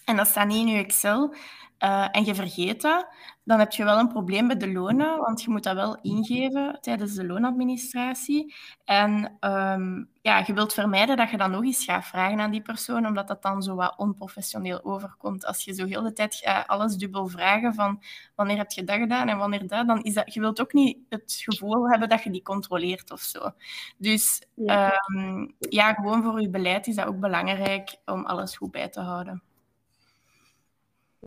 [0.05, 1.35] En dat staat niet in je Excel
[1.79, 3.07] uh, en je vergeet dat,
[3.43, 6.77] dan heb je wel een probleem met de lonen, want je moet dat wel ingeven
[6.81, 8.55] tijdens de loonadministratie.
[8.85, 12.61] En um, ja, je wilt vermijden dat je dan nog eens gaat vragen aan die
[12.61, 15.45] persoon, omdat dat dan zo wat onprofessioneel overkomt.
[15.45, 18.01] Als je zo heel de tijd uh, alles dubbel vragen van
[18.35, 20.97] wanneer heb je dat gedaan en wanneer dat, dan is dat, je wilt ook niet
[21.09, 23.51] het gevoel hebben dat je die controleert of zo.
[23.97, 28.71] Dus ja, um, ja gewoon voor je beleid is dat ook belangrijk om alles goed
[28.71, 29.43] bij te houden.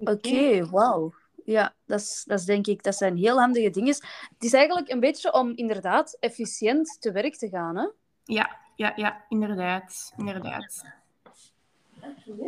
[0.01, 1.15] Oké, okay, wauw.
[1.45, 3.95] Ja, dat, is, dat, is denk ik, dat zijn heel handige dingen.
[4.35, 7.87] Het is eigenlijk een beetje om inderdaad efficiënt te werk te gaan, hè?
[8.25, 10.13] Ja, ja, ja, inderdaad.
[10.17, 10.85] inderdaad.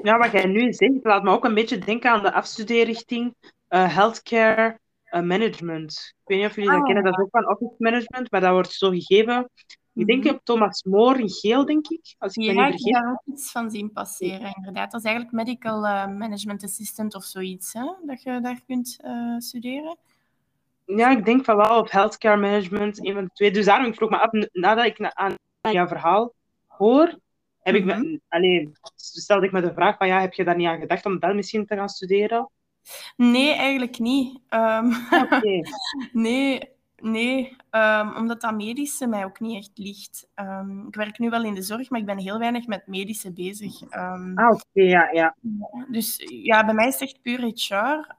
[0.03, 3.35] Ja, wat jij nu zegt, laat me ook een beetje denken aan de afstudeerrichting
[3.69, 4.79] uh, healthcare
[5.11, 5.93] uh, management.
[5.93, 6.85] Ik weet niet of jullie dat Ah.
[6.87, 9.51] kennen, dat is ook van office management, maar dat wordt zo gegeven
[9.95, 10.35] Ik denk Mhm.
[10.35, 12.15] op Thomas More in geel, denk ik.
[12.19, 14.91] Als ik Ja, ik heb daar ook iets van zien passeren, inderdaad.
[14.91, 17.85] Dat is eigenlijk medical eh, management assistant of zoiets, hè?
[18.07, 19.97] dat je daar kunt eh, studeren.
[20.85, 23.51] Ja, ik denk van wel, of healthcare management, een van de twee.
[23.51, 25.35] Dus daarom ik vroeg me af, nadat ik na, aan
[25.71, 26.33] jouw verhaal
[26.67, 27.19] hoor,
[27.61, 28.01] heb ik Mhm.
[28.01, 31.07] me, allee, stelde ik me de vraag van, ja, heb je daar niet aan gedacht
[31.07, 32.51] om dat misschien te gaan studeren?
[33.17, 34.41] Nee, eigenlijk niet.
[35.11, 35.61] Oké.
[36.13, 36.69] nee,
[37.01, 40.29] nee ehm, omdat dat medische mij ook niet echt ligt.
[40.35, 43.33] Ehm, ik werk nu wel in de zorg, maar ik ben heel weinig met medische
[43.33, 43.83] bezig.
[43.83, 45.35] Ehm, Ah, oké, ja, ja.
[45.89, 48.17] Dus ja, bij mij is het echt puur HR.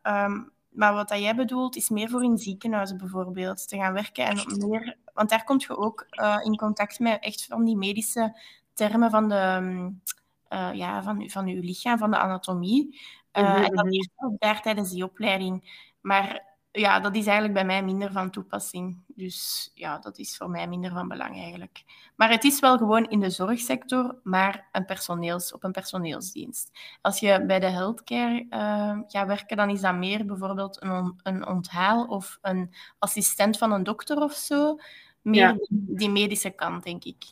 [0.71, 4.25] Maar wat dat jij bedoelt, is meer voor in ziekenhuizen bijvoorbeeld te gaan werken.
[4.25, 8.39] En meer, want daar kom je ook eh, in contact met echt van die medische
[8.73, 10.01] termen van, de, mm,
[10.47, 12.99] eh, ja, van, van je lichaam, van de anatomie.
[13.31, 13.93] Eh, Mhm, en dat mhm.
[13.93, 15.85] leert je ook daar tijdens die opleiding.
[16.01, 18.97] Maar ja, dat is eigenlijk bij mij minder van toepassing.
[19.07, 21.83] Dus ja, dat is voor mij minder van belang eigenlijk.
[22.15, 26.71] Maar het is wel gewoon in de zorgsector, maar een personeels, op een personeelsdienst.
[27.01, 31.19] Als je bij de healthcare eh, gaat werken, dan is dat meer bijvoorbeeld een, on-
[31.23, 34.77] een onthaal of een assistent van een dokter of zo.
[35.21, 35.57] Meer Ja.
[35.69, 37.23] die, medische kant, denk ik.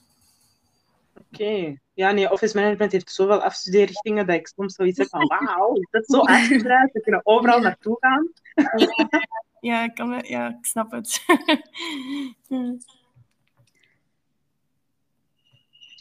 [1.34, 1.76] Oké.
[1.94, 5.88] Ja, nee, office management heeft zoveel afstudeerrichtingen dat ik soms zoiets heb van, wauw, is
[5.92, 6.92] dat zo uitgebreid?
[6.94, 8.28] We kunnen overal naartoe gaan.
[9.60, 11.26] Ja, ik, kan, ja, ik snap het.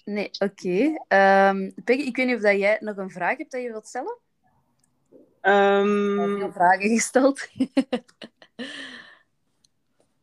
[0.05, 1.05] Nee, oké.
[1.09, 3.87] Ehm, Peggy, ik weet niet of dat jij nog een vraag hebt dat je wilt
[3.87, 4.17] stellen?
[5.11, 7.49] Ik heb Ehm, veel vragen gesteld.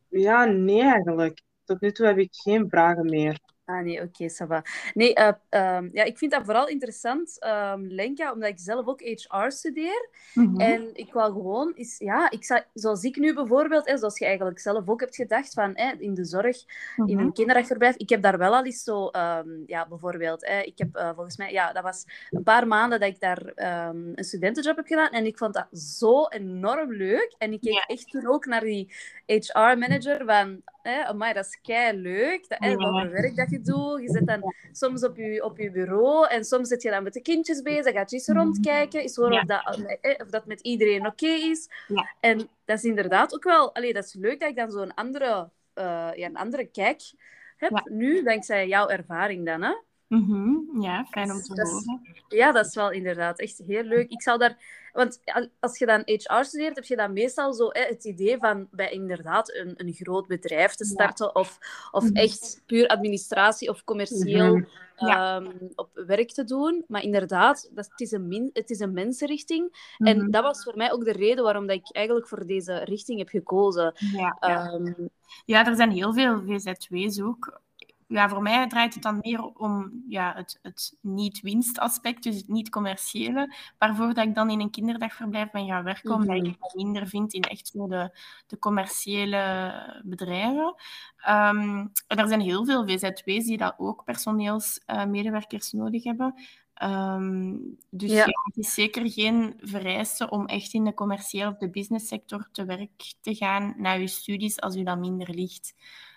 [0.08, 1.40] ja, nee, eigenlijk.
[1.64, 3.40] Tot nu toe heb ik geen vragen meer.
[3.68, 4.62] Ah, nee, oké, ça va.
[4.94, 9.00] Nee, eh, ehm, ja, ik vind dat vooral interessant, ehm, Lenka, omdat ik zelf ook
[9.00, 10.08] HR studeer.
[10.34, 10.60] Mhm.
[10.60, 14.24] En ik wou gewoon eens, ja, ik zou, zoals ik nu bijvoorbeeld, hè, zoals je
[14.26, 16.56] eigenlijk zelf ook hebt gedacht, van hè, in de zorg,
[16.96, 17.18] in Mhm.
[17.18, 17.96] een kinderdagverblijf.
[17.96, 21.36] Ik heb daar wel al eens zo, ehm, ja, bijvoorbeeld, hè, ik heb eh, volgens
[21.36, 25.10] mij, ja, dat was een paar maanden dat ik daar ehm, een studentenjob heb gedaan.
[25.10, 27.34] En ik vond dat zo enorm leuk.
[27.38, 28.94] En ik keek echt toen ook naar die
[29.26, 32.48] HR-manager van, hè, amai, dat is kei leuk.
[32.48, 32.76] Dat, hè, Ja.
[32.76, 34.00] wat voor werk dat je doet.
[34.00, 37.12] Je zit dan soms op je, op je bureau en soms zit je dan met
[37.12, 37.92] de kindjes bezig.
[37.92, 39.40] Gaat je eens rondkijken, eens horen Ja.
[39.40, 41.68] of, dat, eh, of dat met iedereen oké is.
[41.88, 42.10] Ja.
[42.20, 43.74] En dat is inderdaad ook wel...
[43.74, 47.00] Allee, dat is leuk dat ik dan zo'n andere, eh, ja, een andere kijk
[47.56, 47.82] heb Ja.
[47.92, 49.62] nu, dankzij jouw ervaring dan.
[49.62, 49.74] Hè?
[50.08, 50.80] Mhm.
[50.80, 52.00] Ja, fijn om te is- horen.
[52.28, 54.10] Ja, dat is wel inderdaad echt heel leuk.
[54.10, 54.56] Ik zou daar...
[54.96, 58.38] Want al- als je dan HR studeert, heb je dan meestal zo hè, het idee
[58.38, 60.90] van bij inderdaad een, een groot bedrijf te Ja.
[60.90, 61.58] starten of,
[61.90, 62.14] of Mhm.
[62.16, 64.64] echt puur administratie of commercieel Mhm.
[64.96, 65.36] Ja.
[65.36, 66.84] ehm, op werk te doen.
[66.88, 69.94] Maar inderdaad, dat, het, is een min, het is een mensenrichting.
[69.98, 70.30] En Mhm.
[70.30, 73.28] dat was voor mij ook de reden waarom dat ik eigenlijk voor deze richting heb
[73.28, 73.92] gekozen.
[73.96, 74.70] Ja, ja.
[74.72, 74.92] Ehm,
[75.44, 77.60] Ja, er zijn heel veel VZW's ook.
[78.08, 83.54] Ja, voor mij draait het dan meer om ja, het, het niet-winstaspect, dus het niet-commerciële,
[83.78, 86.52] waarvoor dat ik dan in een kinderdagverblijf ben gaan werken, omdat ik Mhm.
[86.60, 90.74] het minder vind in echt zo de, de commerciële bedrijven.
[91.16, 96.34] Ehm, en er zijn heel veel VZW's die dat ook personeelsmedewerkers nodig hebben.
[96.74, 97.54] Ehm,
[97.90, 98.16] dus Ja.
[98.16, 98.24] ja.
[98.44, 103.14] het is zeker geen vereiste om echt in de commerciële of de businesssector te werk
[103.20, 105.74] te gaan na je studies als u dat minder ligt.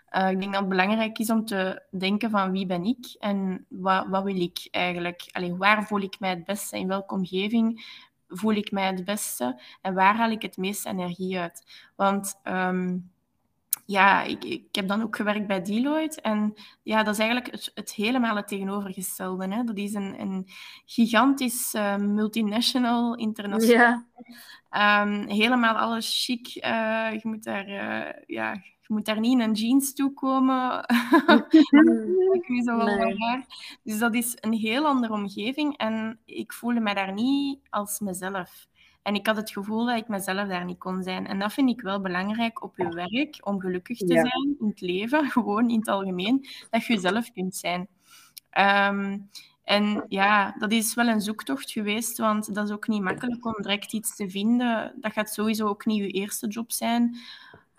[0.10, 3.66] Eh, ik denk dat het belangrijk is om te denken van wie ben ik en
[3.70, 5.30] wat, wat wil ik eigenlijk?
[5.32, 6.78] Allee, waar voel ik mij het beste?
[6.78, 7.86] In welke omgeving
[8.28, 9.62] voel ik mij het beste?
[9.82, 11.90] En waar haal ik het meeste energie uit?
[11.96, 12.98] Want ehm,
[13.86, 16.22] ja, ik, ik heb dan ook gewerkt bij Deloitte.
[16.22, 19.54] En ja, dat is eigenlijk het, het helemaal het tegenovergestelde.
[19.54, 19.64] Hè?
[19.64, 20.48] Dat is een, een
[20.86, 23.78] gigantisch eh, multinational, internationaal.
[23.78, 24.08] ja.
[24.70, 26.48] Ehm, helemaal alles chic.
[26.48, 27.68] eh, je, moet daar,
[28.26, 30.86] ja, je moet daar niet in een jeans toekomen.
[32.38, 33.46] ik weet zo wel Nee.
[33.84, 35.78] Dus dat is een heel andere omgeving.
[35.78, 38.68] En ik voelde me daar niet als mezelf.
[39.02, 41.28] En ik had het gevoel dat ik mezelf daar niet kon zijn.
[41.28, 44.22] En dat vind ik wel belangrijk op je werk, om gelukkig te Ja.
[44.22, 47.88] zijn in het leven, gewoon in het algemeen, dat je jezelf kunt zijn.
[48.50, 49.18] Ehm,
[49.64, 53.56] en ja, dat is wel een zoektocht geweest, want dat is ook niet makkelijk om
[53.58, 54.94] direct iets te vinden.
[55.02, 57.18] Dat gaat sowieso ook niet je eerste job zijn.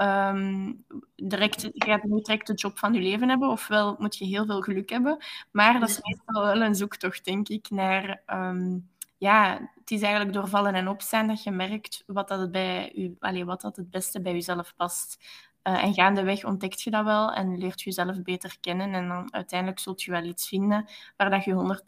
[0.00, 0.72] Ehm,
[1.16, 4.46] direct, je gaat niet direct de job van je leven hebben, ofwel moet je heel
[4.46, 5.24] veel geluk hebben.
[5.50, 8.22] Maar dat is meestal wel een zoektocht, denk ik, naar...
[8.26, 8.78] ehm,
[9.18, 12.92] ja, het is eigenlijk door vallen en opstaan dat je merkt wat, dat het, bij
[12.94, 15.18] u, allez, wat dat het beste bij jezelf past.
[15.62, 18.92] Uh, en gaandeweg ontdekt je dat wel en leert je jezelf beter kennen.
[18.92, 21.80] En dan uiteindelijk zult je wel iets vinden waar dat je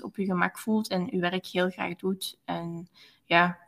[0.00, 2.38] 100% op je gemak voelt en je werk heel graag doet.
[2.44, 2.88] En
[3.24, 3.58] ja,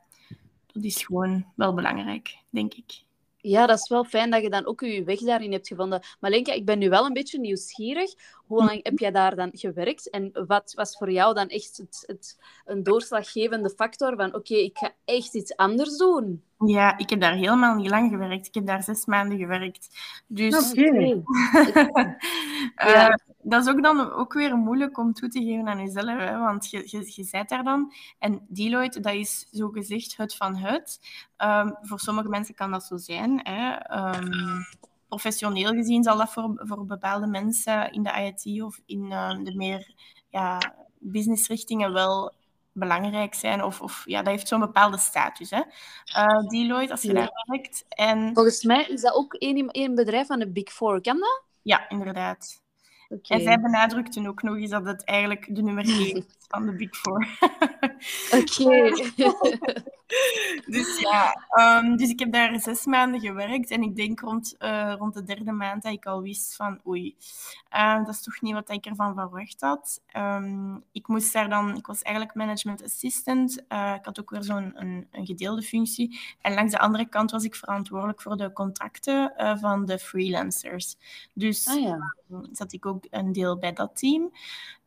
[0.67, 3.09] dat is gewoon wel belangrijk, denk ik.
[3.43, 6.03] Ja, dat is wel fijn dat je dan ook je weg daarin hebt gevonden.
[6.21, 8.15] Maar Lenka, ik ben nu wel een beetje nieuwsgierig.
[8.51, 10.11] Hoe lang heb jij daar dan gewerkt?
[10.11, 14.79] En wat was voor jou dan echt het, het een doorslaggevende factor van oké, ik
[14.79, 16.43] ga echt iets anders doen?
[16.67, 18.47] Ja, ik heb daar helemaal niet lang gewerkt.
[18.47, 19.89] Ik heb daar zes maanden gewerkt.
[20.27, 20.83] Dus Oké.
[22.75, 23.19] eh, Ja.
[23.43, 26.19] dat is ook dan ook weer moeilijk om toe te geven aan jezelf.
[26.19, 26.39] Hè?
[26.39, 27.93] Want je, je, je zit daar dan.
[28.19, 31.01] En Deloitte, dat is zogezegd het van het.
[31.37, 33.41] Ehm, voor sommige mensen kan dat zo zijn.
[33.43, 33.71] Hè?
[33.73, 34.63] Ehm,
[35.11, 39.55] professioneel gezien zal dat voor, voor bepaalde mensen in de IIT of in eh, de
[39.57, 39.95] meer
[40.29, 42.33] ja, businessrichtingen wel
[42.73, 43.65] belangrijk zijn.
[43.65, 45.51] Of, of ja, dat heeft zo'n bepaalde status.
[45.51, 45.61] Hè?
[46.05, 47.15] Eh, Deloitte, als je Ja.
[47.15, 47.85] daar werkt.
[47.89, 51.01] En Volgens mij is dat ook één, één bedrijf van de Big Four.
[51.01, 51.43] Kan dat?
[51.63, 52.63] ja, inderdaad.
[53.11, 56.73] En zij benadrukten ook nog eens dat het eigenlijk de nummer 1 is van de
[56.73, 57.29] Big Four.
[58.31, 58.91] Oké.
[60.75, 64.95] dus ja, ehm, dus ik heb daar zes maanden gewerkt en ik denk rond, eh,
[64.99, 67.17] rond de derde maand dat ik al wist van oei,
[67.69, 70.03] eh, dat is toch niet wat ik ervan verwacht had.
[70.07, 74.43] Ehm, ik moest daar dan, ik was eigenlijk management assistant, Eh, ik had ook weer
[74.43, 78.53] zo'n een, een gedeelde functie en langs de andere kant was ik verantwoordelijk voor de
[78.53, 80.97] contracten van de freelancers.
[81.35, 82.15] Dus Ah ja.
[82.53, 84.33] zat ik ook een deel bij dat team.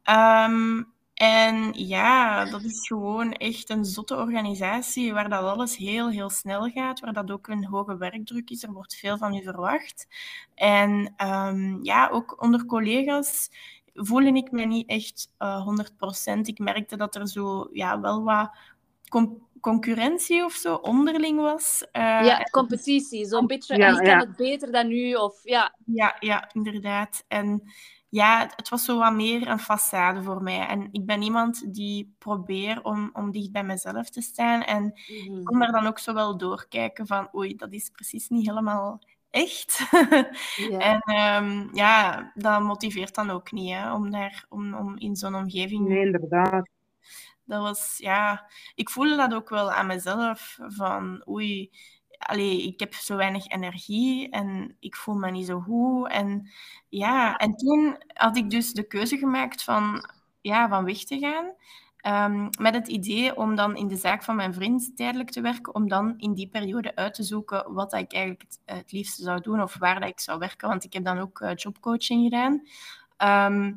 [0.04, 6.30] Ehm, en ja, dat is gewoon echt een zotte organisatie waar dat alles heel, heel
[6.30, 8.64] snel gaat, waar dat ook een hoge werkdruk is.
[8.64, 10.08] Er wordt veel van u verwacht.
[10.56, 13.50] En ehm, ja, ook onder collega's
[13.94, 16.48] voelde ik me niet echt eh 100%.
[16.48, 18.52] Ik merkte dat er zo ja, wel wat
[19.10, 21.86] con- concurrentie of zo onderling was.
[21.92, 23.26] Eh, ja, competitie.
[23.26, 24.18] Zo'n beetje, Ja, ik ja.
[24.18, 25.14] kan het beter dan u.
[25.14, 25.76] Of, ja.
[25.86, 27.26] Ja, ja, inderdaad.
[27.28, 27.64] En
[28.14, 30.68] ja, het, het was zo wat meer een façade voor mij.
[30.68, 34.62] En ik ben iemand die probeert om, om dicht bij mezelf te staan.
[34.62, 38.48] En ik kon daar dan ook zo wel doorkijken van, oei, dat is precies niet
[38.48, 39.80] helemaal echt.
[40.80, 45.36] En ehm, ja, dat motiveert dan ook niet, hè, om, daar, om, om in zo'n
[45.36, 46.70] omgeving Nee, inderdaad.
[47.44, 51.72] dat was, ja, ik voelde dat ook wel aan mezelf, van oei,
[52.26, 56.10] allee, ik heb zo weinig energie en ik voel me niet zo goed.
[56.10, 56.50] En
[56.90, 60.10] ja, en toen had ik dus de keuze gemaakt van,
[60.42, 61.54] ja, van weg te gaan.
[61.98, 65.76] ehm, met het idee om dan in de zaak van mijn vriend tijdelijk te werken,
[65.76, 69.42] om dan in die periode uit te zoeken wat ik eigenlijk het, het liefste zou
[69.42, 70.68] doen of waar dat ik zou werken.
[70.70, 72.68] Want ik heb dan ook eh, jobcoaching gedaan.
[73.18, 73.74] Ehm,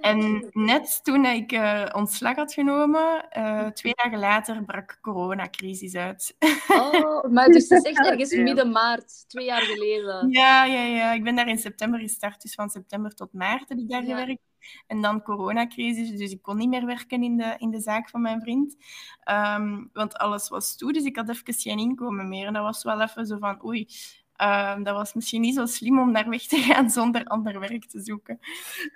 [0.00, 6.36] en net toen ik eh, ontslag had genomen, eh, twee dagen later brak coronacrisis uit.
[6.68, 10.30] Oh, maar dus het is echt ergens midden maart, twee jaar geleden.
[10.30, 11.12] ja, ja, ja.
[11.12, 14.16] Ik ben daar in september gestart, dus van september tot maart heb ik daar Ja.
[14.18, 14.42] gewerkt.
[14.86, 18.20] En dan coronacrisis, dus ik kon niet meer werken in de, in de zaak van
[18.22, 18.76] mijn vriend.
[19.24, 22.46] Ehm, want alles was toe, dus ik had even geen inkomen meer.
[22.46, 23.88] En dat was wel even zo van, oei,
[24.36, 27.84] ehm, dat was misschien niet zo slim om daar weg te gaan zonder ander werk
[27.86, 28.38] te zoeken.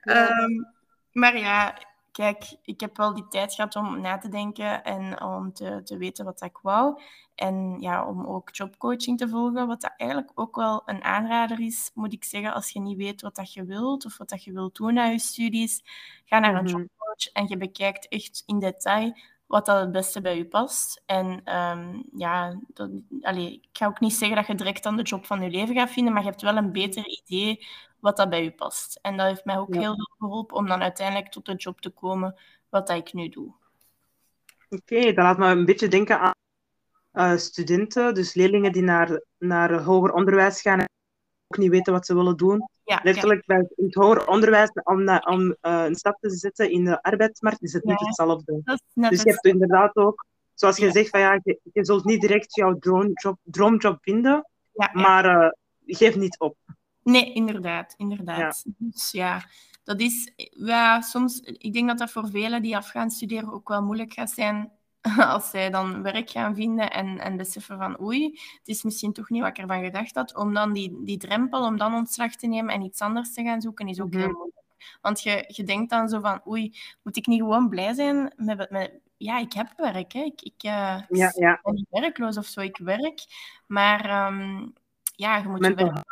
[0.03, 0.29] Ja.
[1.13, 1.79] Maar ja,
[2.13, 5.97] kijk, ik heb wel die tijd gehad om na te denken en om te, te
[5.97, 7.01] weten wat ik wou.
[7.35, 11.91] En ja, om ook jobcoaching te volgen, wat dat eigenlijk ook wel een aanrader is,
[11.95, 14.53] moet ik zeggen, als je niet weet wat dat je wilt of wat dat je
[14.53, 15.83] wilt doen na je studies,
[16.25, 16.67] ga naar een Mhm.
[16.67, 19.17] jobcoach en je bekijkt echt in detail
[19.53, 21.03] wat dat het beste bij je past.
[21.07, 25.03] En ehm, ja, dat, allee, ik ga ook niet zeggen dat je direct dan de
[25.03, 27.67] job van je leven gaat vinden, maar je hebt wel een beter idee
[28.01, 28.99] wat dat bij je past.
[29.03, 29.81] En dat heeft mij ook Ja.
[29.81, 32.39] heel veel geholpen om dan uiteindelijk tot de job te komen
[32.69, 33.53] wat dat ik nu doe.
[34.69, 36.33] Oké, dat laat me een beetje denken aan
[37.11, 40.89] eh, studenten, dus leerlingen die naar, naar hoger onderwijs gaan en
[41.47, 42.69] ook niet weten wat ze willen doen.
[42.93, 46.85] Ja, Letterlijk bij in het hoger onderwijs, om, om eh, een stap te zetten in
[46.85, 48.61] de arbeidsmarkt, is het niet hetzelfde.
[48.65, 51.85] dat is net Dus je hebt inderdaad ook, zoals je zegt, van, ja, je, je
[51.85, 54.49] zult niet direct jouw droomjob, droomjob vinden,
[54.93, 55.51] maar eh,
[55.87, 56.57] geef niet op.
[57.03, 58.65] Nee, inderdaad, inderdaad.
[58.79, 59.45] Dus ja,
[59.85, 60.33] dat is,
[61.01, 64.31] soms, ik denk dat dat voor velen die af gaan studeren ook wel moeilijk gaat
[64.31, 64.73] zijn
[65.35, 68.25] als zij dan werk gaan vinden en, en beseffen van oei,
[68.59, 71.65] het is misschien toch niet wat ik ervan gedacht had, om dan die, die drempel,
[71.67, 74.33] om dan ontslag te nemen en iets anders te gaan zoeken, is ook heel Mhm.
[74.37, 74.61] moeilijk.
[75.01, 78.71] Want je, je denkt dan zo van oei, moet ik niet gewoon blij zijn met,
[78.71, 80.21] met ja, ik heb werk, hè.
[80.23, 81.61] Ik, ik, eh, Ja, ja.
[81.63, 83.25] ben niet werkloos of zo, ik werk,
[83.67, 84.67] maar ehm,
[85.17, 86.05] ja, je moet je werk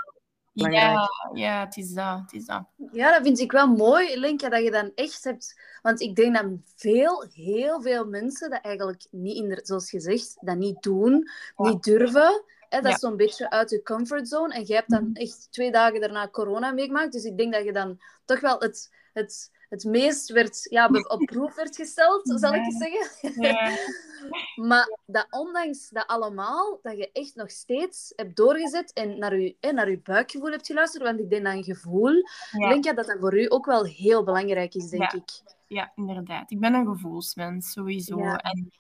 [0.53, 0.93] belangrijk.
[0.93, 2.19] ja, ja, het is dat.
[2.21, 2.63] Het is dat.
[2.93, 5.61] Ja, dat vind ik wel mooi, Linka, dat je dan echt hebt...
[5.83, 6.47] Want ik denk dat
[6.77, 11.69] veel, heel veel mensen dat eigenlijk niet, in de, zoals gezegd, dat niet doen, Ja.
[11.69, 12.45] niet durven.
[12.69, 12.95] Hè, dat Ja.
[12.95, 14.55] is zo'n beetje uit je comfortzone.
[14.55, 17.13] En jij hebt dan echt twee dagen daarna corona meegemaakt.
[17.13, 21.25] Dus ik denk dat je dan toch wel het, het, het meest werd, ja, op
[21.25, 23.43] proef werd gesteld, zal ik zeggen.
[23.43, 23.79] Ja.
[24.69, 29.57] maar dat ondanks dat allemaal, dat je echt nog steeds hebt doorgezet en naar je,
[29.61, 31.05] naar je buikgevoel hebt geluisterd.
[31.05, 32.13] Want ik denk dat een gevoel,
[32.51, 32.69] ja.
[32.69, 35.31] denk ik dat dat voor u ook wel heel belangrijk is, denk ik.
[35.67, 36.51] Ja, inderdaad.
[36.51, 38.19] Ik ben een gevoelsmens, sowieso.
[38.19, 38.73] En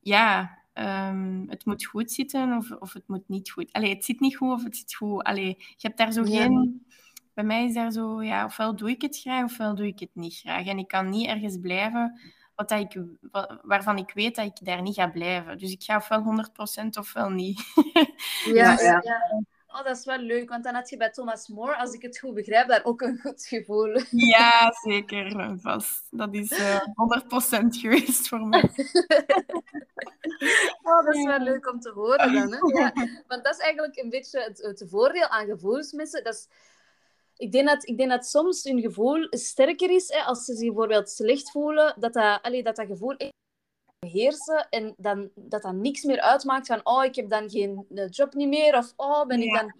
[0.00, 3.72] ja, um, het moet goed zitten of, of het moet niet goed.
[3.72, 5.22] Allee, het zit niet goed of het zit goed.
[5.22, 6.86] Allee, je hebt daar zo geen...
[7.34, 10.10] Bij mij is daar zo, ja, ofwel doe ik het graag ofwel doe ik het
[10.12, 10.66] niet graag.
[10.66, 12.20] En ik kan niet ergens blijven
[12.54, 13.02] wat dat ik,
[13.62, 15.58] waarvan ik weet dat ik daar niet ga blijven.
[15.58, 16.46] Dus ik ga ofwel
[16.82, 17.62] 100% ofwel niet.
[18.44, 19.02] ja, ja.
[19.66, 22.18] Oh, dat is wel leuk, want dan had je bij Thomas More, als ik het
[22.18, 24.00] goed begrijp, daar ook een goed gevoel.
[24.34, 25.56] Ja, zeker.
[25.60, 26.06] Vast.
[26.10, 26.82] Dat is uh, eh,
[27.62, 28.62] 100% geweest voor mij.
[30.82, 32.52] oh, dat is wel leuk om te horen dan.
[32.52, 32.80] Hè?
[32.80, 32.92] Ja.
[33.26, 36.24] Want dat is eigenlijk een beetje het, het voordeel aan gevoelsmissen.
[36.24, 36.48] Dat is,
[37.36, 40.66] ik, denk dat, ik denk dat soms hun gevoel sterker is hè, als ze zich
[40.66, 43.16] bijvoorbeeld slecht voelen, dat dat, allee, dat, dat gevoel
[43.98, 48.08] beheersen en dan, dat dat niks meer uitmaakt van oh, ik heb dan geen eh,
[48.08, 49.74] job niet meer of oh, ben ik dan...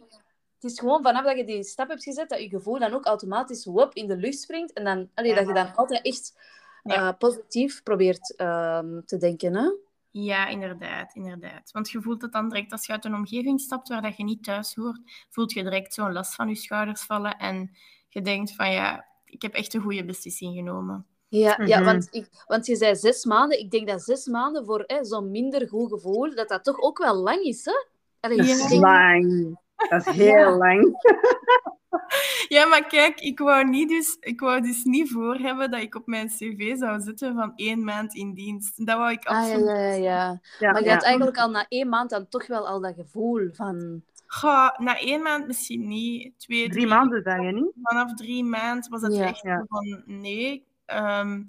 [0.55, 3.07] Het is gewoon vanaf dat je die stap hebt gezet, dat je gevoel dan ook
[3.07, 6.39] automatisch wop in de lucht springt en dan, allee, dat je dan altijd echt
[6.85, 9.55] uh, positief probeert uh, te denken.
[9.55, 9.71] Hè?
[10.17, 11.71] Ja, inderdaad, inderdaad.
[11.71, 14.25] Want je voelt het dan direct als je uit een omgeving stapt waar dat je
[14.25, 15.01] niet thuis hoort,
[15.31, 17.77] voelt je direct zo'n last van je schouders vallen en
[18.09, 21.07] je denkt van ja, ik heb echt een goede beslissing genomen.
[21.29, 21.85] Ja, ja mhm.
[21.85, 23.59] want, ik, want je zei zes maanden.
[23.59, 27.15] Ik denk dat zes maanden voor zo'n minder goed gevoel, dat dat toch ook wel
[27.15, 27.87] lang is, hè?
[28.21, 29.59] Allee, dat is lang.
[29.89, 30.83] Dat is heel lang.
[32.49, 35.95] Ja, maar kijk, ik wou, niet dus, ik wou dus niet voor hebben dat ik
[35.95, 38.86] op mijn cv zou zitten van één maand in dienst.
[38.86, 39.68] Dat wou ik absoluut.
[39.68, 40.40] Ah, ja, ja, ja.
[40.59, 40.72] ja.
[40.72, 44.03] maar je had eigenlijk al na één maand dan toch wel al dat gevoel van...
[44.26, 46.38] Goh, na één maand misschien niet.
[46.38, 47.72] Twee, drie, maanden, zeg je niet?
[47.82, 51.42] Vanaf drie maanden was het echt van nee, Ehm,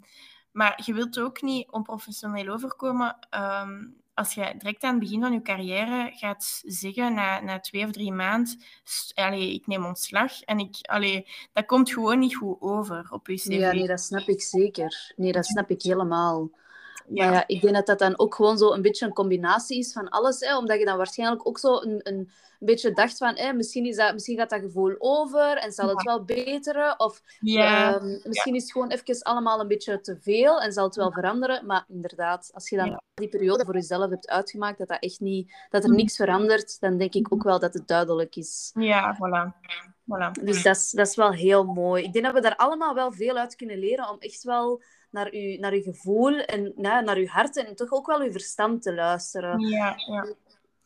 [0.51, 3.17] maar je wilt ook niet onprofessioneel overkomen
[3.61, 7.86] um, als je direct aan het begin van je carrière gaat zeggen, na, na twee
[7.86, 8.59] of drie maanden,
[9.13, 10.41] allee, ik neem ontslag.
[10.41, 13.45] En ik, allee, dat komt gewoon niet goed over op je cv.
[13.45, 15.13] Ja, nee, dat snap ik zeker.
[15.16, 16.49] Nee, dat snap ik helemaal.
[17.08, 17.26] Ja.
[17.26, 19.93] Maar ja, ik denk dat dat dan ook gewoon zo een beetje een combinatie is
[19.93, 20.39] van alles.
[20.39, 22.30] Hè, omdat je dan waarschijnlijk ook zo een, een,
[22.60, 26.03] beetje dacht van, hè, misschien, is dat, misschien gaat dat gevoel over en zal het
[26.03, 26.99] wel beteren.
[26.99, 27.95] Of ja.
[27.95, 31.12] Ehm, misschien is het gewoon even allemaal een beetje te veel en zal het wel
[31.12, 31.66] veranderen.
[31.66, 35.56] Maar inderdaad, als je dan die periode voor jezelf hebt uitgemaakt, dat, dat, echt niet,
[35.70, 38.72] dat er niks verandert, dan denk ik ook wel dat het duidelijk is.
[38.74, 39.70] Ja, voilà.
[39.84, 40.43] voilà.
[40.43, 42.03] Dus dat is, dat is wel heel mooi.
[42.03, 44.82] Ik denk dat we daar allemaal wel veel uit kunnen leren om echt wel
[45.16, 48.32] naar uw, naar uw gevoel en ja, naar uw hart en toch ook wel uw
[48.32, 49.59] verstand te luisteren.
[49.59, 50.36] Ja, ja.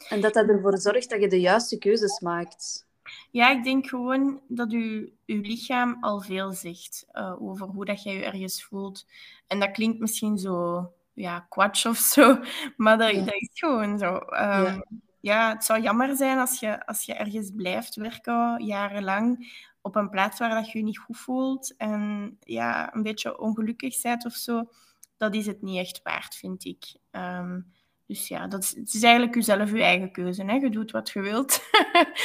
[0.09, 2.87] En dat dat ervoor zorgt dat je de juiste keuzes maakt.
[3.31, 8.03] Ja, ik denk gewoon dat u, uw lichaam al veel zegt uh, over hoe dat
[8.03, 9.05] jij je ergens voelt.
[9.47, 12.39] En dat klinkt misschien zo ja, kwatsch of zo,
[12.77, 14.13] maar dat, dat is gewoon zo.
[14.13, 14.83] Um, ja.
[15.19, 15.53] ja.
[15.53, 19.47] het zou jammer zijn als je, als je ergens blijft werken jarenlang
[19.89, 24.01] op een plaats waar dat je je niet goed voelt en ja, een beetje ongelukkig
[24.01, 24.69] bent of zo,
[25.17, 26.95] dat is het niet echt waard, vind ik.
[27.11, 27.71] Um,
[28.05, 30.43] dus ja, dat is, het is eigenlijk jezelf je eigen keuze.
[30.43, 30.53] Hè?
[30.53, 31.61] Je doet wat je wilt.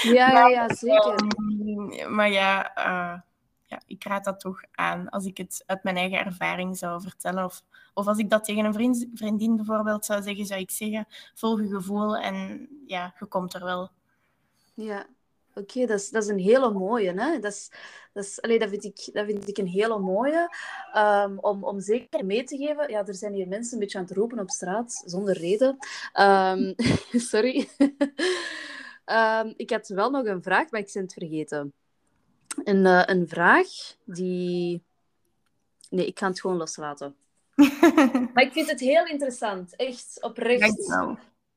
[0.03, 1.15] Ja, ja, ja zeker.
[1.23, 3.21] Um, maar ja, uh,
[3.63, 7.45] ja, ik raad dat toch aan als ik het uit mijn eigen ervaring zou vertellen.
[7.45, 7.63] Of,
[7.95, 11.61] of als ik dat tegen een vriend, vriendin bijvoorbeeld zou zeggen, zou ik zeggen, volg
[11.61, 13.91] je gevoel en ja, je komt er wel.
[14.75, 15.07] Ja,
[15.55, 17.13] Oké, dat, is, dat is een hele mooie.
[17.21, 17.39] Hè?
[17.39, 17.71] Dat, is,
[18.13, 20.55] dat, is, allee, dat, vind ik, dat vind ik een hele mooie.
[20.97, 22.91] Um, om, om zeker mee te geven.
[22.91, 25.77] Ja, er zijn hier mensen een beetje aan het roepen op straat, zonder reden.
[26.21, 26.75] Um,
[27.31, 27.69] sorry.
[29.07, 31.73] um, ik had wel nog een vraag, maar ik ben het vergeten.
[32.65, 33.69] Een, uh, een vraag
[34.05, 34.83] die...
[35.91, 37.17] Nee, ik ga het gewoon loslaten.
[38.35, 39.77] maar ik vind het heel interessant.
[39.77, 40.89] Echt oprecht.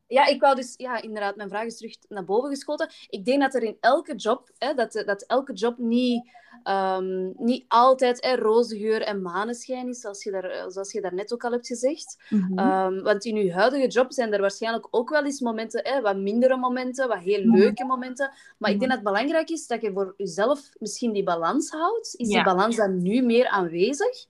[0.08, 2.90] Ja, ik wou dus, ja, inderdaad, mijn vraag is terug naar boven geschoten.
[3.10, 6.30] Ik denk dat er in elke job, hè, dat, dat elke job niet,
[6.64, 11.34] um, niet altijd hè, roze geur en maneschijn is, zoals je, daar, zoals je daarnet
[11.34, 12.26] ook al hebt gezegd.
[12.30, 13.02] Mm -hmm.
[13.04, 16.58] want in je huidige job zijn er waarschijnlijk ook wel eens momenten, hè, wat mindere
[16.58, 17.58] momenten, wat heel mhm.
[17.58, 18.32] leuke momenten.
[18.58, 19.02] Maar ik denk mhm.
[19.02, 22.14] dat het belangrijk is dat je voor jezelf misschien die balans houdt.
[22.18, 24.26] Is die balans dan nu meer aanwezig?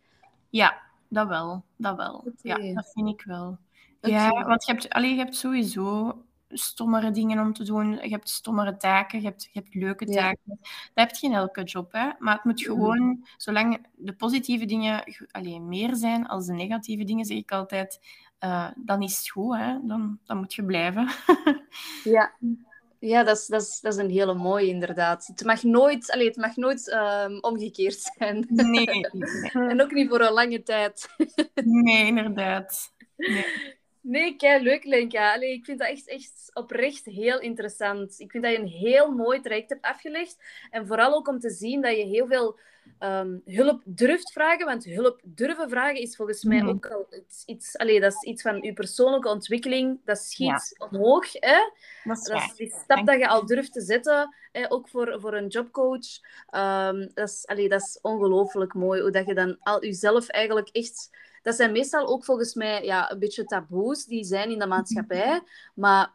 [0.50, 1.64] Ja, dat wel.
[1.76, 2.24] Dat wel.
[2.42, 3.58] Ja, dat vind ik wel.
[4.08, 6.16] Ja, want je hebt, allee, je hebt sowieso
[6.50, 7.92] stommere dingen om te doen.
[7.92, 10.60] Je hebt stommere taken, je hebt, je hebt leuke taken.
[10.94, 11.92] Dat heb je in elke job.
[11.92, 12.10] Hè?
[12.20, 17.26] Maar het moet gewoon, zolang de positieve dingen alleen meer zijn als de negatieve dingen,
[17.26, 18.00] zeg ik altijd,
[18.44, 19.56] uh, dan is het goed.
[19.56, 19.78] Hè?
[19.84, 21.10] Dan, dan moet je blijven.
[22.04, 22.34] ja.
[23.00, 25.28] Ja, dat is, dat, is, dat is een hele mooie, inderdaad.
[25.28, 26.88] Het mag nooit, allez, het mag nooit
[27.28, 28.46] um, omgekeerd zijn.
[28.50, 29.02] Nee,
[29.72, 31.10] en ook niet voor een lange tijd.
[31.64, 32.94] nee, inderdaad.
[33.18, 33.77] Nee.
[34.08, 35.34] Nee, kei leuk, Lenka.
[35.34, 38.20] Allee, ik vind dat echt, echt oprecht heel interessant.
[38.20, 40.38] Ik vind dat je een heel mooi traject hebt afgelegd.
[40.70, 42.60] En vooral ook om te zien dat je heel veel
[43.00, 44.66] um, hulp durft vragen.
[44.66, 46.68] Want hulp durven vragen is volgens mij Mhm.
[46.68, 47.78] ook al iets, iets...
[47.78, 50.00] Allee, dat is iets van je persoonlijke ontwikkeling.
[50.06, 51.58] Dat schiet omhoog, hè?
[52.04, 52.54] Dat is Dat is waar.
[52.56, 56.08] die stap dat je al durft te zetten, hè, ook voor, voor een jobcoach.
[56.50, 60.70] Ehm, dat, is, allee, dat is ongelooflijk mooi, hoe dat je dan al jezelf eigenlijk
[60.72, 61.10] echt...
[61.48, 65.42] Dat zijn meestal ook volgens mij ja, een beetje taboes die zijn in de maatschappij.
[65.76, 66.14] Maar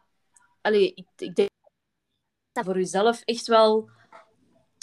[0.61, 1.49] allee, ik, ik denk
[2.51, 3.89] dat voor jezelf echt wel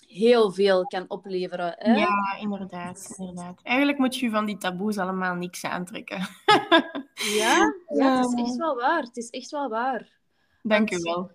[0.06, 1.74] heel veel kan opleveren.
[1.76, 1.94] Hè?
[1.94, 3.60] Ja, inderdaad, inderdaad.
[3.62, 6.18] Eigenlijk moet je van die taboes allemaal niks aantrekken.
[7.40, 9.02] ja, ja, het is echt wel waar.
[9.02, 10.10] Het is echt wel waar.
[10.62, 11.30] Dank u Want- wel.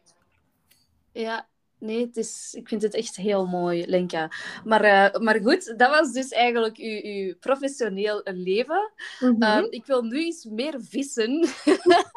[1.24, 1.48] Ja,
[1.86, 4.32] nee, het is, ik vind het echt heel mooi, Lenka.
[4.64, 8.92] Maar, eh, maar goed, dat was dus eigenlijk uw, uw professioneel leven.
[9.20, 9.42] Mhm.
[9.42, 11.48] Ehm, ik wil nu eens meer vissen.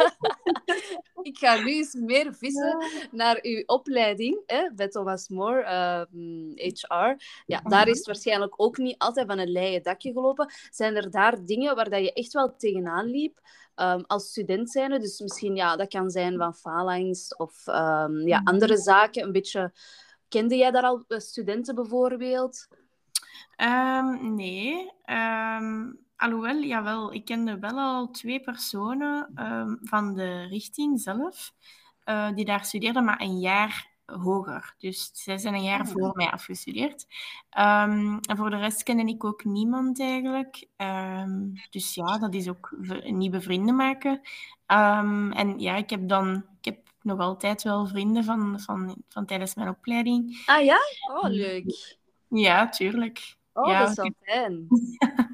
[1.23, 2.77] ik ga nu eens meer vissen
[3.11, 7.23] naar uw opleiding hè, bij Thomas More, ehm, HR.
[7.47, 10.53] Ja, daar is het waarschijnlijk ook niet altijd van een leien dakje gelopen.
[10.71, 13.41] Zijn er daar dingen waar dat je echt wel tegenaan liep?
[13.79, 18.39] Ehm, als student zijnde, dus misschien ja, dat kan zijn van faalangst of ehm, ja,
[18.39, 18.49] Mhm.
[18.49, 19.23] andere zaken.
[19.23, 19.73] Een beetje,
[20.29, 22.69] kende jij daar al eh, studenten bijvoorbeeld?
[23.57, 24.91] Ehm, nee.
[26.17, 29.31] Alhoewel, jawel, ik kende wel al twee personen
[29.83, 31.53] van de richting zelf,
[32.05, 34.75] eh, die daar studeerden, maar een jaar hoger.
[34.79, 35.87] Dus zij zijn een jaar Ah.
[35.87, 37.07] voor mij afgestudeerd.
[37.51, 40.69] Ehm, en voor de rest kende ik ook niemand eigenlijk.
[40.77, 44.21] Ehm, dus ja, dat is ook nieuwe vrienden maken.
[44.67, 46.45] Ehm, en ja, ik heb dan...
[46.59, 50.43] Ik heb nog altijd wel vrienden van, van, van tijdens mijn opleiding.
[50.47, 50.79] Ah ja?
[51.15, 51.97] Oh, leuk.
[52.29, 53.37] Ja, tuurlijk.
[53.53, 54.67] Oh, Ja, dat is wel fijn.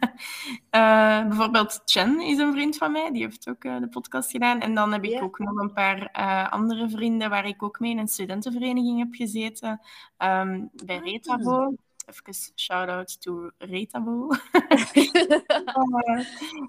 [0.71, 4.61] Eh, bijvoorbeeld Chen is een vriend van mij, die heeft ook eh, de podcast gedaan.
[4.61, 5.21] En dan heb ik Ja.
[5.21, 9.15] ook nog een paar eh, andere vrienden waar ik ook mee in een studentenvereniging heb
[9.15, 9.81] gezeten.
[10.17, 11.05] Ehm, bij Ah.
[11.05, 11.75] Retabo.
[12.07, 14.29] Even shout-out to Retabo.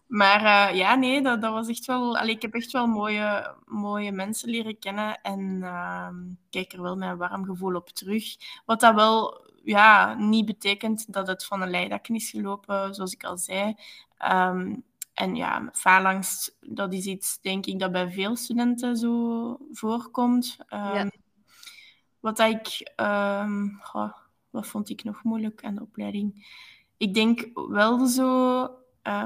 [0.08, 2.18] Maar ja, nee, dat, dat was echt wel...
[2.18, 6.16] Allee, ik heb echt wel mooie, mooie mensen leren kennen en ehm,
[6.50, 8.24] kijk er wel met een warm gevoel op terug.
[8.66, 13.24] Wat dat wel ja, niet betekent dat het van een leidakje is gelopen, zoals ik
[13.24, 13.76] al zei.
[14.18, 14.76] Ehm,
[15.14, 20.58] en ja, faalangst, dat is iets, denk ik, dat bij veel studenten zo voorkomt.
[20.68, 21.12] Ehm, Ja.
[22.20, 22.92] Wat ik...
[22.96, 24.14] ehm, goh,
[24.50, 26.48] wat vond ik nog moeilijk aan de opleiding?
[26.98, 28.60] Ik denk wel zo...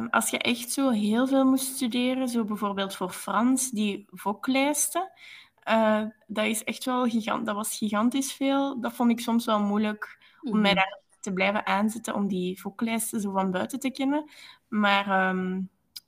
[0.10, 5.12] als je echt zo heel veel moest studeren, zo bijvoorbeeld voor Frans, die VOC-lijsten,
[5.60, 8.80] eh, dat is echt wel gigant, dat was gigantisch veel.
[8.82, 13.22] Dat vond ik soms wel moeilijk om mij daar te blijven aanzetten om die VOC-lijsten
[13.22, 14.30] zo van buiten te kennen.
[14.68, 15.62] Maar ehm,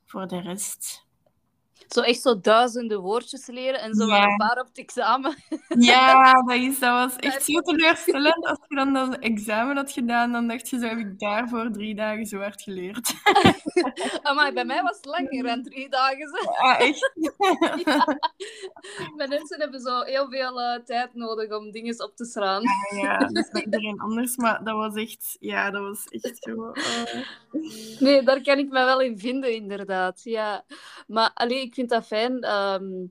[0.05, 1.09] voor de rest...
[1.87, 4.09] Zo echt zo duizenden woordjes leren en zo Ja.
[4.11, 5.35] maar een paar op het examen.
[5.79, 8.45] Ja, dat, is, dat was echt zo teleurstellend.
[8.45, 11.95] Als je dan dat examen had gedaan, dan dacht je zo, heb ik daarvoor drie
[11.95, 13.13] dagen zo hard geleerd.
[14.35, 16.27] Maar bij mij was het langer dan drie dagen.
[16.29, 16.49] zo.
[16.49, 17.11] Ah, echt?
[19.15, 22.61] Mijn mensen hebben zo heel veel eh, tijd nodig om dingen op te slaan.
[23.01, 26.71] Ja, dat is bij iedereen anders, maar dat was echt, ja, dat was echt zo...
[26.71, 27.21] eh.
[27.99, 30.21] Nee, daar kan ik me wel in vinden, inderdaad.
[30.23, 30.63] Ja.
[31.07, 33.05] Maar allee, ik vind dat fijn ehm,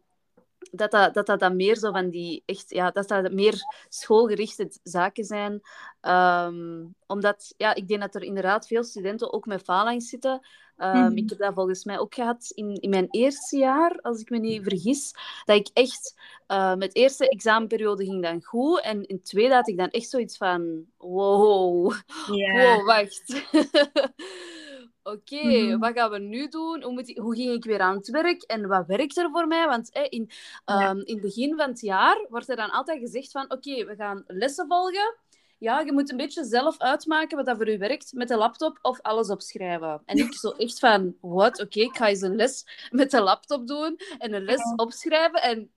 [0.70, 3.54] dat, dat, dat dat dan meer zo van die echt, ja, dat dat meer
[3.88, 5.60] schoolgerichte zaken zijn.
[6.00, 10.46] Ehm, omdat, ja, ik denk dat er inderdaad veel studenten ook met faalangst zitten.
[10.76, 11.16] Ehm, Mhm.
[11.16, 14.38] Ik heb dat volgens mij ook gehad in, in mijn eerste jaar, als ik me
[14.38, 15.14] niet vergis.
[15.44, 16.14] Dat ik echt,
[16.48, 18.80] uh, met eerste examenperiode ging dan goed.
[18.80, 21.92] En in het tweede had ik dan echt zoiets van, wow,
[22.26, 23.42] wow, wacht.
[25.02, 25.78] Oké, Mhm.
[25.78, 26.82] wat gaan we nu doen?
[26.82, 28.42] Hoe, moet ik- hoe ging ik weer aan het werk?
[28.42, 29.66] En wat werkt er voor mij?
[29.66, 30.30] Want in,
[30.64, 30.88] Ja.
[30.88, 33.50] ehm, in het begin van het jaar wordt er dan altijd gezegd van...
[33.52, 35.14] Oké, we gaan lessen volgen.
[35.58, 38.78] Ja, je moet een beetje zelf uitmaken wat dat voor u werkt met de laptop
[38.82, 40.02] of alles opschrijven.
[40.04, 41.60] En ik zo echt van, wat?
[41.60, 45.42] Oké, ik ga eens een les met de laptop doen en een les opschrijven.
[45.42, 45.70] En,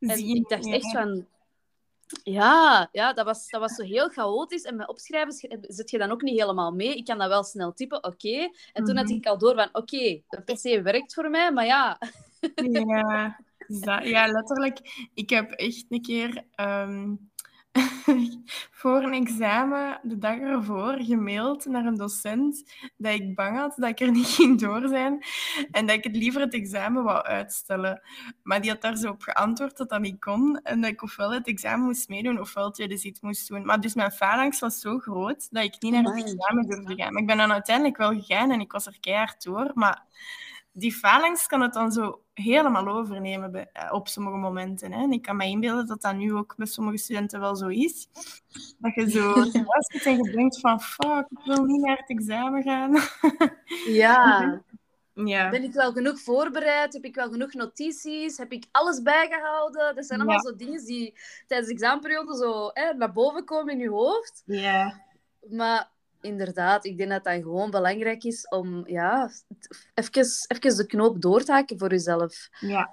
[0.00, 1.26] en ik dacht echt van...
[2.22, 4.62] Ja, ja dat, was, dat was zo heel chaotisch.
[4.62, 6.96] En met opschrijven sch- zit je dan ook niet helemaal mee.
[6.96, 8.48] Ik kan dat wel snel typen, oké.
[8.72, 9.14] En toen had Mhm.
[9.14, 11.98] ik al door van, oké, de PC werkt voor mij, maar ja...
[12.54, 15.08] Ja, dat- ja, letterlijk.
[15.14, 17.14] Ik heb echt een keer ehm,
[18.80, 22.64] voor een examen de dag ervoor gemaild naar een docent
[22.96, 25.18] dat ik bang had dat ik er niet ging door zijn
[25.70, 28.02] en dat ik het liever het examen wou uitstellen.
[28.42, 31.32] Maar die had daar zo op geantwoord dat dat niet kon en dat ik ofwel
[31.32, 33.64] het examen moest meedoen ofwel het tweede zit moest doen.
[33.64, 37.12] Maar dus mijn faalangst was zo groot dat ik niet naar het examen durfde gaan.
[37.12, 40.06] Maar ik ben dan uiteindelijk wel gegaan en ik was er keihard door, maar
[40.72, 44.92] die falings kan het dan zo helemaal overnemen bij, eh, op sommige momenten.
[44.92, 45.02] Hè.
[45.02, 48.08] En ik kan me inbeelden dat dat nu ook bij sommige studenten wel zo is.
[48.78, 49.42] Dat je zo
[49.88, 52.96] zit en je denkt van fuck, ik wil niet naar het examen gaan.
[53.86, 54.60] Ja.
[55.26, 55.50] ja.
[55.50, 56.92] Ben ik wel genoeg voorbereid?
[56.92, 58.36] Heb ik wel genoeg notities?
[58.36, 59.94] Heb ik alles bijgehouden?
[59.94, 63.78] Dat zijn allemaal zo dingen die tijdens de examenperiode zo hè, naar boven komen in
[63.78, 64.42] je hoofd.
[64.46, 65.00] Ja.
[65.50, 65.90] Maar
[66.20, 69.30] inderdaad, ik denk dat dat gewoon belangrijk is om ja,
[69.94, 72.48] even, even de knoop door te haken voor jezelf.
[72.60, 72.90] Ja.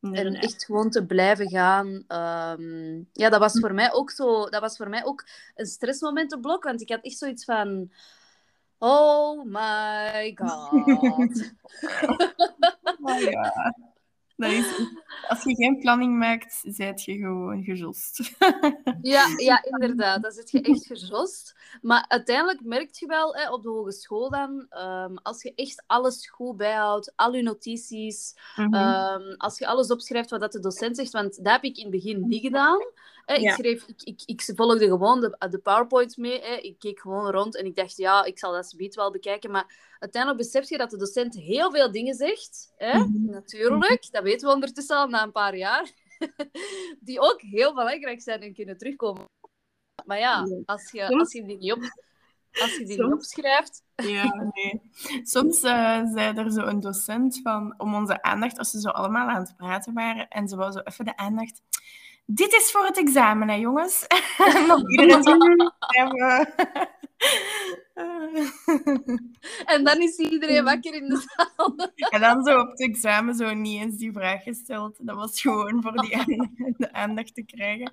[0.00, 2.04] En echt gewoon te blijven gaan.
[2.06, 4.48] Ehm, ja, dat was voor mij ook zo.
[4.48, 6.64] Dat was voor mij ook een stressmomentenblok.
[6.64, 7.90] Want ik had echt zoiets van.
[8.86, 10.72] Oh my god.
[13.00, 13.70] oh.
[14.36, 14.66] Dat is,
[15.28, 18.34] als je geen planning maakt, zijt je gewoon gejost.
[19.02, 20.22] ja, ja, inderdaad.
[20.22, 21.56] Dan zit je echt gejost.
[21.82, 26.28] Maar uiteindelijk merk je wel hè, op de hogeschool dan, um, als je echt alles
[26.28, 28.74] goed bijhoudt, al je notities, mhm.
[28.74, 31.82] ehm, als je alles opschrijft wat dat de docent zegt, want dat heb ik in
[31.82, 32.78] het begin niet gedaan.
[33.24, 36.60] Hè, ik, schreef, ik, ik, ik volgde gewoon de, de PowerPoint mee.
[36.60, 39.50] Ik keek gewoon rond en ik dacht, ja, ik zal dat subiet wel bekijken.
[39.50, 42.72] Maar uiteindelijk besef je dat de docent heel veel dingen zegt.
[42.78, 43.24] Mhm.
[43.30, 45.90] Natuurlijk, dat weten we ondertussen al na een paar jaar.
[47.00, 49.28] die ook heel belangrijk zijn en kunnen terugkomen.
[50.04, 52.02] Maar ja, als je, als je die niet op...
[52.60, 53.82] Als je die niet opschrijft.
[53.94, 54.82] Ja, nee.
[55.22, 59.28] Soms uh, zei er zo een docent van om onze aandacht, als ze zo allemaal
[59.28, 61.62] aan het praten waren, en ze wou zo even de aandacht
[62.26, 64.06] dit is voor het examen, hè, jongens.
[64.68, 65.72] Nog iedereen
[69.64, 71.74] En dan is iedereen wakker in de zaal.
[72.10, 74.96] En dan zo op het examen zo niet eens die vraag gesteld.
[75.00, 76.16] Dat was gewoon voor die
[76.76, 77.92] de aandacht te krijgen.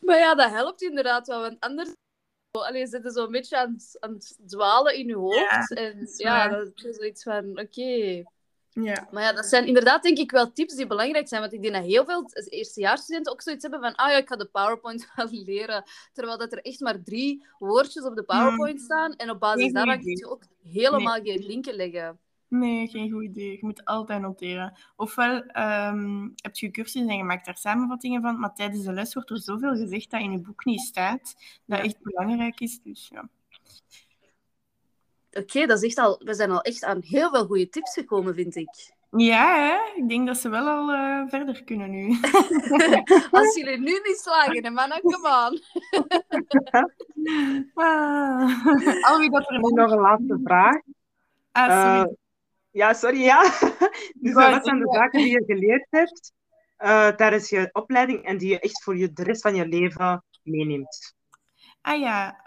[0.00, 1.94] Maar ja, dat helpt inderdaad wel, want anders
[2.50, 5.38] Allee, zitten zo een beetje aan, aan het dwalen in je hoofd.
[5.38, 8.22] Ja, en ja, dan is zoiets van, oké,
[8.72, 9.08] ja.
[9.10, 11.40] Maar ja, dat zijn inderdaad denk ik wel tips die belangrijk zijn.
[11.40, 14.36] Want ik denk dat heel veel eerstejaarsstudenten ook zoiets hebben van ah ja, ik ga
[14.36, 15.84] de PowerPoint wel leren.
[16.12, 18.84] Terwijl dat er echt maar drie woordjes op de PowerPoint mm.
[18.84, 19.16] staan.
[19.16, 22.18] En op basis daarvan kun je ook helemaal geen linken leggen.
[22.48, 23.50] Nee, geen goed idee.
[23.50, 24.78] Je moet altijd noteren.
[24.96, 29.14] Ofwel um, heb je cursus en je maakt daar samenvattingen van, maar tijdens de les
[29.14, 31.34] wordt er zoveel gezegd dat in je boek niet staat,
[31.66, 32.80] dat echt belangrijk is.
[32.82, 33.28] Dus ja.
[35.32, 38.34] Oké, dat is echt al, we zijn al echt aan heel veel goede tips gekomen,
[38.34, 38.92] vind ik.
[39.10, 40.00] Ja, hè?
[40.02, 42.18] ik denk dat ze wel al uh, verder kunnen nu.
[43.30, 45.60] Als jullie nu niet slagen, dan man, come on.
[47.84, 49.10] ah.
[49.10, 50.80] Alwie, dat er nog een laatste vraag.
[51.52, 52.10] Ah, sorry.
[52.10, 52.14] Uh,
[52.70, 53.42] ja, sorry, ja.
[54.22, 56.32] dus wat zijn de zaken die je geleerd hebt
[56.78, 60.24] uh, tijdens je opleiding en die je echt voor je, de rest van je leven
[60.42, 61.14] meeneemt?
[61.82, 62.40] Ah ja.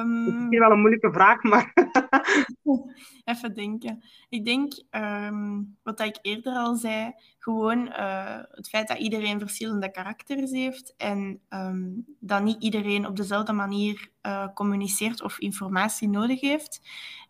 [0.00, 0.24] Um...
[0.24, 1.72] Het is wel een moeilijke vraag, maar...
[3.24, 4.04] Even denken.
[4.28, 9.90] Ik denk, um, wat ik eerder al zei, gewoon uh, het feit dat iedereen verschillende
[9.90, 16.40] karakters heeft en um, dat niet iedereen op dezelfde manier uh, communiceert of informatie nodig
[16.40, 16.80] heeft.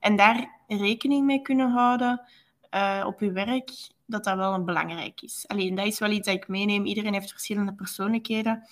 [0.00, 2.22] En daar rekening mee kunnen houden
[2.74, 3.70] uh, op je werk,
[4.06, 5.44] dat dat wel belangrijk is.
[5.48, 6.84] Alleen, dat is wel iets dat ik meeneem.
[6.84, 8.68] Iedereen heeft verschillende persoonlijkheden.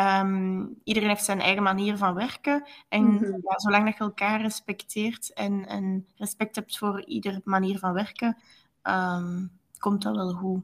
[0.00, 2.64] Um, iedereen heeft zijn eigen manier van werken.
[2.88, 3.40] En mm -hmm.
[3.42, 8.36] ja, zolang dat je elkaar respecteert en, en, respect hebt voor ieder manier van werken,
[8.82, 10.62] um, komt dat wel goed.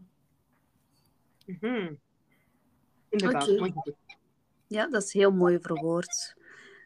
[1.46, 1.98] Mm -hmm.
[3.08, 3.74] Inderdaad, okay.
[4.66, 6.36] Ja, dat is heel mooi verwoord.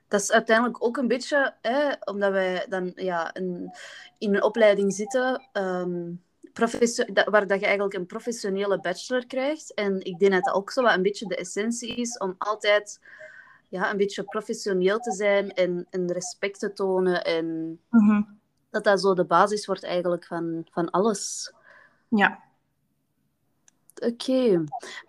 [0.09, 3.74] Dat is uiteindelijk ook een beetje, hè, omdat wij dan ja, een,
[4.18, 5.49] in een opleiding zitten.
[5.53, 6.22] Um,
[7.24, 9.74] waar dat je eigenlijk een professionele bachelor krijgt.
[9.74, 13.00] En ik denk dat dat ook zo wat een beetje de essentie is om altijd
[13.68, 17.24] ja, een beetje professioneel te zijn en, en respect te tonen.
[17.24, 18.22] En mhm.
[18.70, 21.52] dat dat zo de basis wordt eigenlijk van, van alles.
[22.09, 22.42] Ja.
[23.94, 24.06] Oké.
[24.06, 24.64] Okay.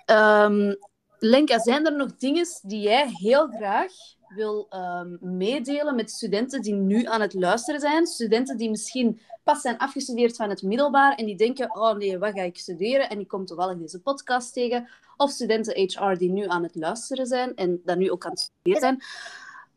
[0.05, 0.75] Ehm,
[1.19, 3.91] Lenka, zijn er nog dingen die jij heel graag
[4.29, 8.07] wil um, meedelen met studenten die nu aan het luisteren zijn?
[8.07, 12.33] Studenten die misschien pas zijn afgestudeerd van het middelbaar en die denken, oh nee, wat
[12.33, 13.09] ga ik studeren?
[13.09, 14.89] En ik kom toevallig deze podcast tegen.
[15.17, 18.39] Of studenten HR die nu aan het luisteren zijn en dat nu ook aan het
[18.39, 19.01] studeren zijn.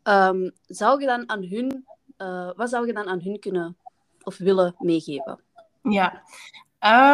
[0.04, 1.86] Um, zou je dan aan hun,
[2.18, 3.76] uh, wat zou je dan aan hun kunnen
[4.22, 5.40] of willen meegeven?
[5.82, 6.22] Ja,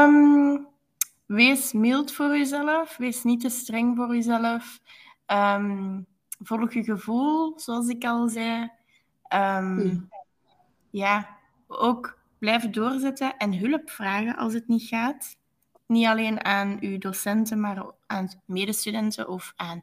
[0.07, 0.67] um,
[1.27, 2.97] wees mild voor jezelf.
[2.97, 4.81] Wees niet te streng voor jezelf.
[5.27, 6.01] Ehm,
[6.39, 8.71] volg je gevoel, zoals ik al zei.
[9.23, 10.09] Ehm, Hmm.
[10.91, 11.37] Ja,
[11.67, 15.37] ook blijven doorzetten en hulp vragen als het niet gaat.
[15.87, 19.83] Niet alleen aan uw docenten, maar aan medestudenten of aan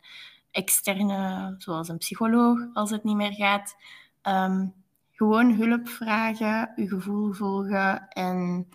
[0.52, 3.76] externe, zoals een psycholoog, als het niet meer gaat.
[4.22, 4.68] Ehm,
[5.12, 8.70] gewoon hulp vragen, uw gevoel volgen en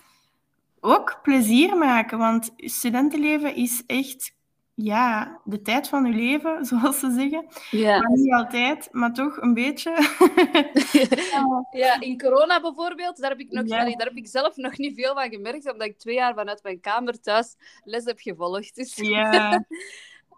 [0.80, 2.18] ook plezier maken.
[2.18, 4.34] Want studentenleven is echt
[4.74, 7.46] ja, de tijd van uw leven, zoals ze zeggen.
[7.70, 7.98] Ja.
[7.98, 9.90] Maar niet altijd, maar toch een beetje.
[11.70, 13.80] ja, in corona bijvoorbeeld, daar heb, ik nog, Ja.
[13.80, 16.62] allee, daar heb ik zelf nog niet veel van gemerkt, omdat ik twee jaar vanuit
[16.62, 18.74] mijn kamer thuis les heb gevolgd.
[18.74, 18.94] Dus.
[18.96, 19.50] ja,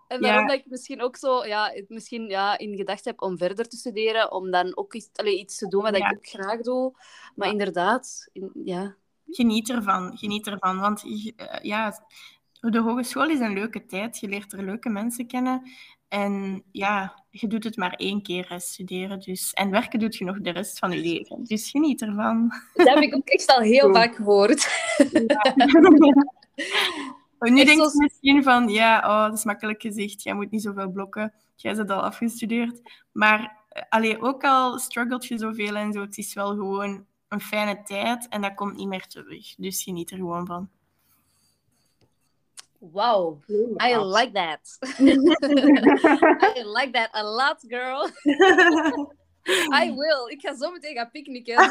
[0.08, 0.46] En daarom Ja.
[0.48, 4.32] dat ik misschien ook zo ja, misschien, ja, in gedachten heb om verder te studeren,
[4.32, 6.92] om dan ook iets, allee, iets te doen wat ik ook graag doe.
[7.34, 8.94] Maar inderdaad, in- ja.
[9.26, 10.16] geniet ervan.
[10.18, 10.80] Geniet ervan.
[10.80, 12.06] Want eh, ja,
[12.70, 14.18] de hogeschool is een leuke tijd.
[14.18, 15.70] Je leert er leuke mensen kennen.
[16.08, 19.20] En ja, je doet het maar één keer, hè, studeren.
[19.20, 19.52] Dus.
[19.52, 21.44] En werken doet je nog de rest van je leven.
[21.44, 22.52] Dus geniet ervan.
[22.74, 24.68] Dat heb ik ook echt al heel vaak gehoord.
[27.38, 30.22] nu Echt denk zo- je misschien van, ja, oh, dat is makkelijk gezegd.
[30.22, 31.32] Jij moet niet zoveel blokken.
[31.56, 32.80] Jij bent al afgestudeerd.
[33.12, 37.40] Maar eh, allee, ook al struggelt je zoveel en zo, het is wel gewoon een
[37.40, 38.28] fijne tijd.
[38.28, 39.54] En dat komt niet meer terug.
[39.54, 40.68] Dus geniet er gewoon van.
[42.82, 43.38] Wow,
[43.78, 44.58] I like that.
[44.98, 48.10] I like that a lot, girl.
[49.72, 50.28] I will.
[50.28, 51.56] Ik ga zo meteen gaan picknicken.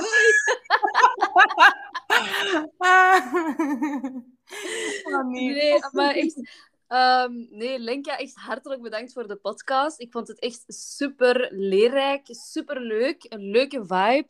[5.04, 5.54] Oh, nee.
[5.54, 6.36] Nee, maar echt...
[7.50, 10.00] nee, Lenka, echt hartelijk bedankt voor de podcast.
[10.00, 14.30] Ik vond het echt super leerrijk, super leuk, een leuke vibe.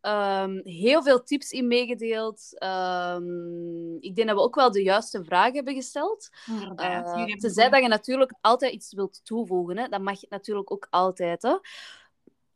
[0.00, 2.58] Ehm, heel veel tips in meegedeeld.
[2.58, 6.30] Ehm, ik denk dat we ook wel de juiste vragen hebben gesteld.
[6.46, 7.04] Inderdaad.
[7.04, 9.78] Uh, Jullie hebben tenzij dat je natuurlijk altijd iets wilt toevoegen.
[9.78, 9.88] Hè.
[9.88, 11.42] Dat mag je natuurlijk ook altijd.
[11.42, 11.58] Hè.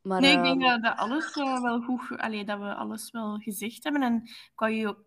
[0.02, 2.18] Maar, Nee, ik denk ehm, dat, dat alles eh, wel goed...
[2.18, 4.02] Allee, dat we alles wel gezegd hebben.
[4.02, 4.52] En ik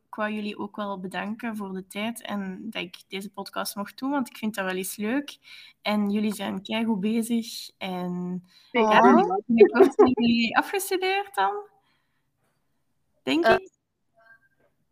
[0.10, 4.10] wou, jullie ook, wel bedanken voor de tijd en dat ik deze podcast mocht doen,
[4.10, 5.38] want ik vind dat wel eens leuk.
[5.82, 7.70] En jullie zijn keigoed bezig.
[7.78, 8.92] En Zeker.
[8.92, 9.02] ja,
[9.96, 11.76] zijn jullie afgestudeerd dan?
[13.28, 13.70] Denk Eh, ik.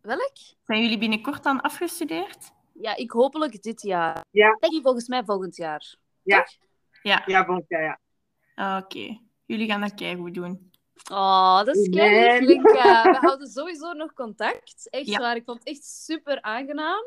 [0.00, 0.32] welk?
[0.64, 2.52] Zijn jullie binnenkort dan afgestudeerd?
[2.72, 4.24] Ja, ik hopelijk dit jaar.
[4.30, 4.56] Ja.
[4.60, 5.94] Denk ik volgens mij volgend jaar.
[6.22, 6.38] Ja.
[6.42, 6.54] Toch?
[7.02, 8.78] Ja, Ja, volgens mij, ja.
[8.78, 9.18] Oké.
[9.46, 10.70] Jullie gaan dat keigoed doen.
[11.10, 11.98] Oh, dat is Nee.
[11.98, 13.02] kei lief, Linka.
[13.02, 14.90] We houden sowieso nog contact.
[14.90, 15.18] Echt Ja.
[15.18, 15.36] waar.
[15.36, 17.04] Ik vond het echt super aangenaam.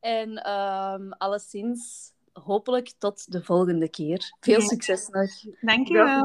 [0.00, 4.32] En ehm alleszins, hopelijk tot de volgende keer.
[4.40, 4.66] Veel Ja.
[4.66, 5.30] succes nog.
[5.60, 6.20] Dankjewel.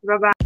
[0.00, 0.43] Bye bye.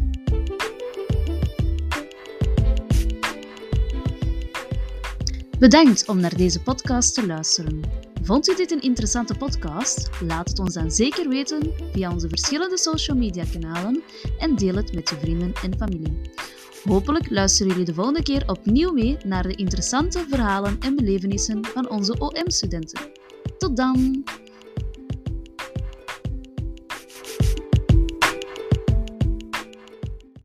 [5.58, 7.80] Bedankt om naar deze podcast te luisteren.
[8.22, 10.10] Vond u dit een interessante podcast?
[10.20, 14.02] Laat het ons dan zeker weten via onze verschillende social media kanalen
[14.38, 16.20] en deel het met je vrienden en familie.
[16.84, 21.90] Hopelijk luisteren jullie de volgende keer opnieuw mee naar de interessante verhalen en belevenissen van
[21.90, 23.00] onze OM-studenten.
[23.58, 24.24] Tot dan!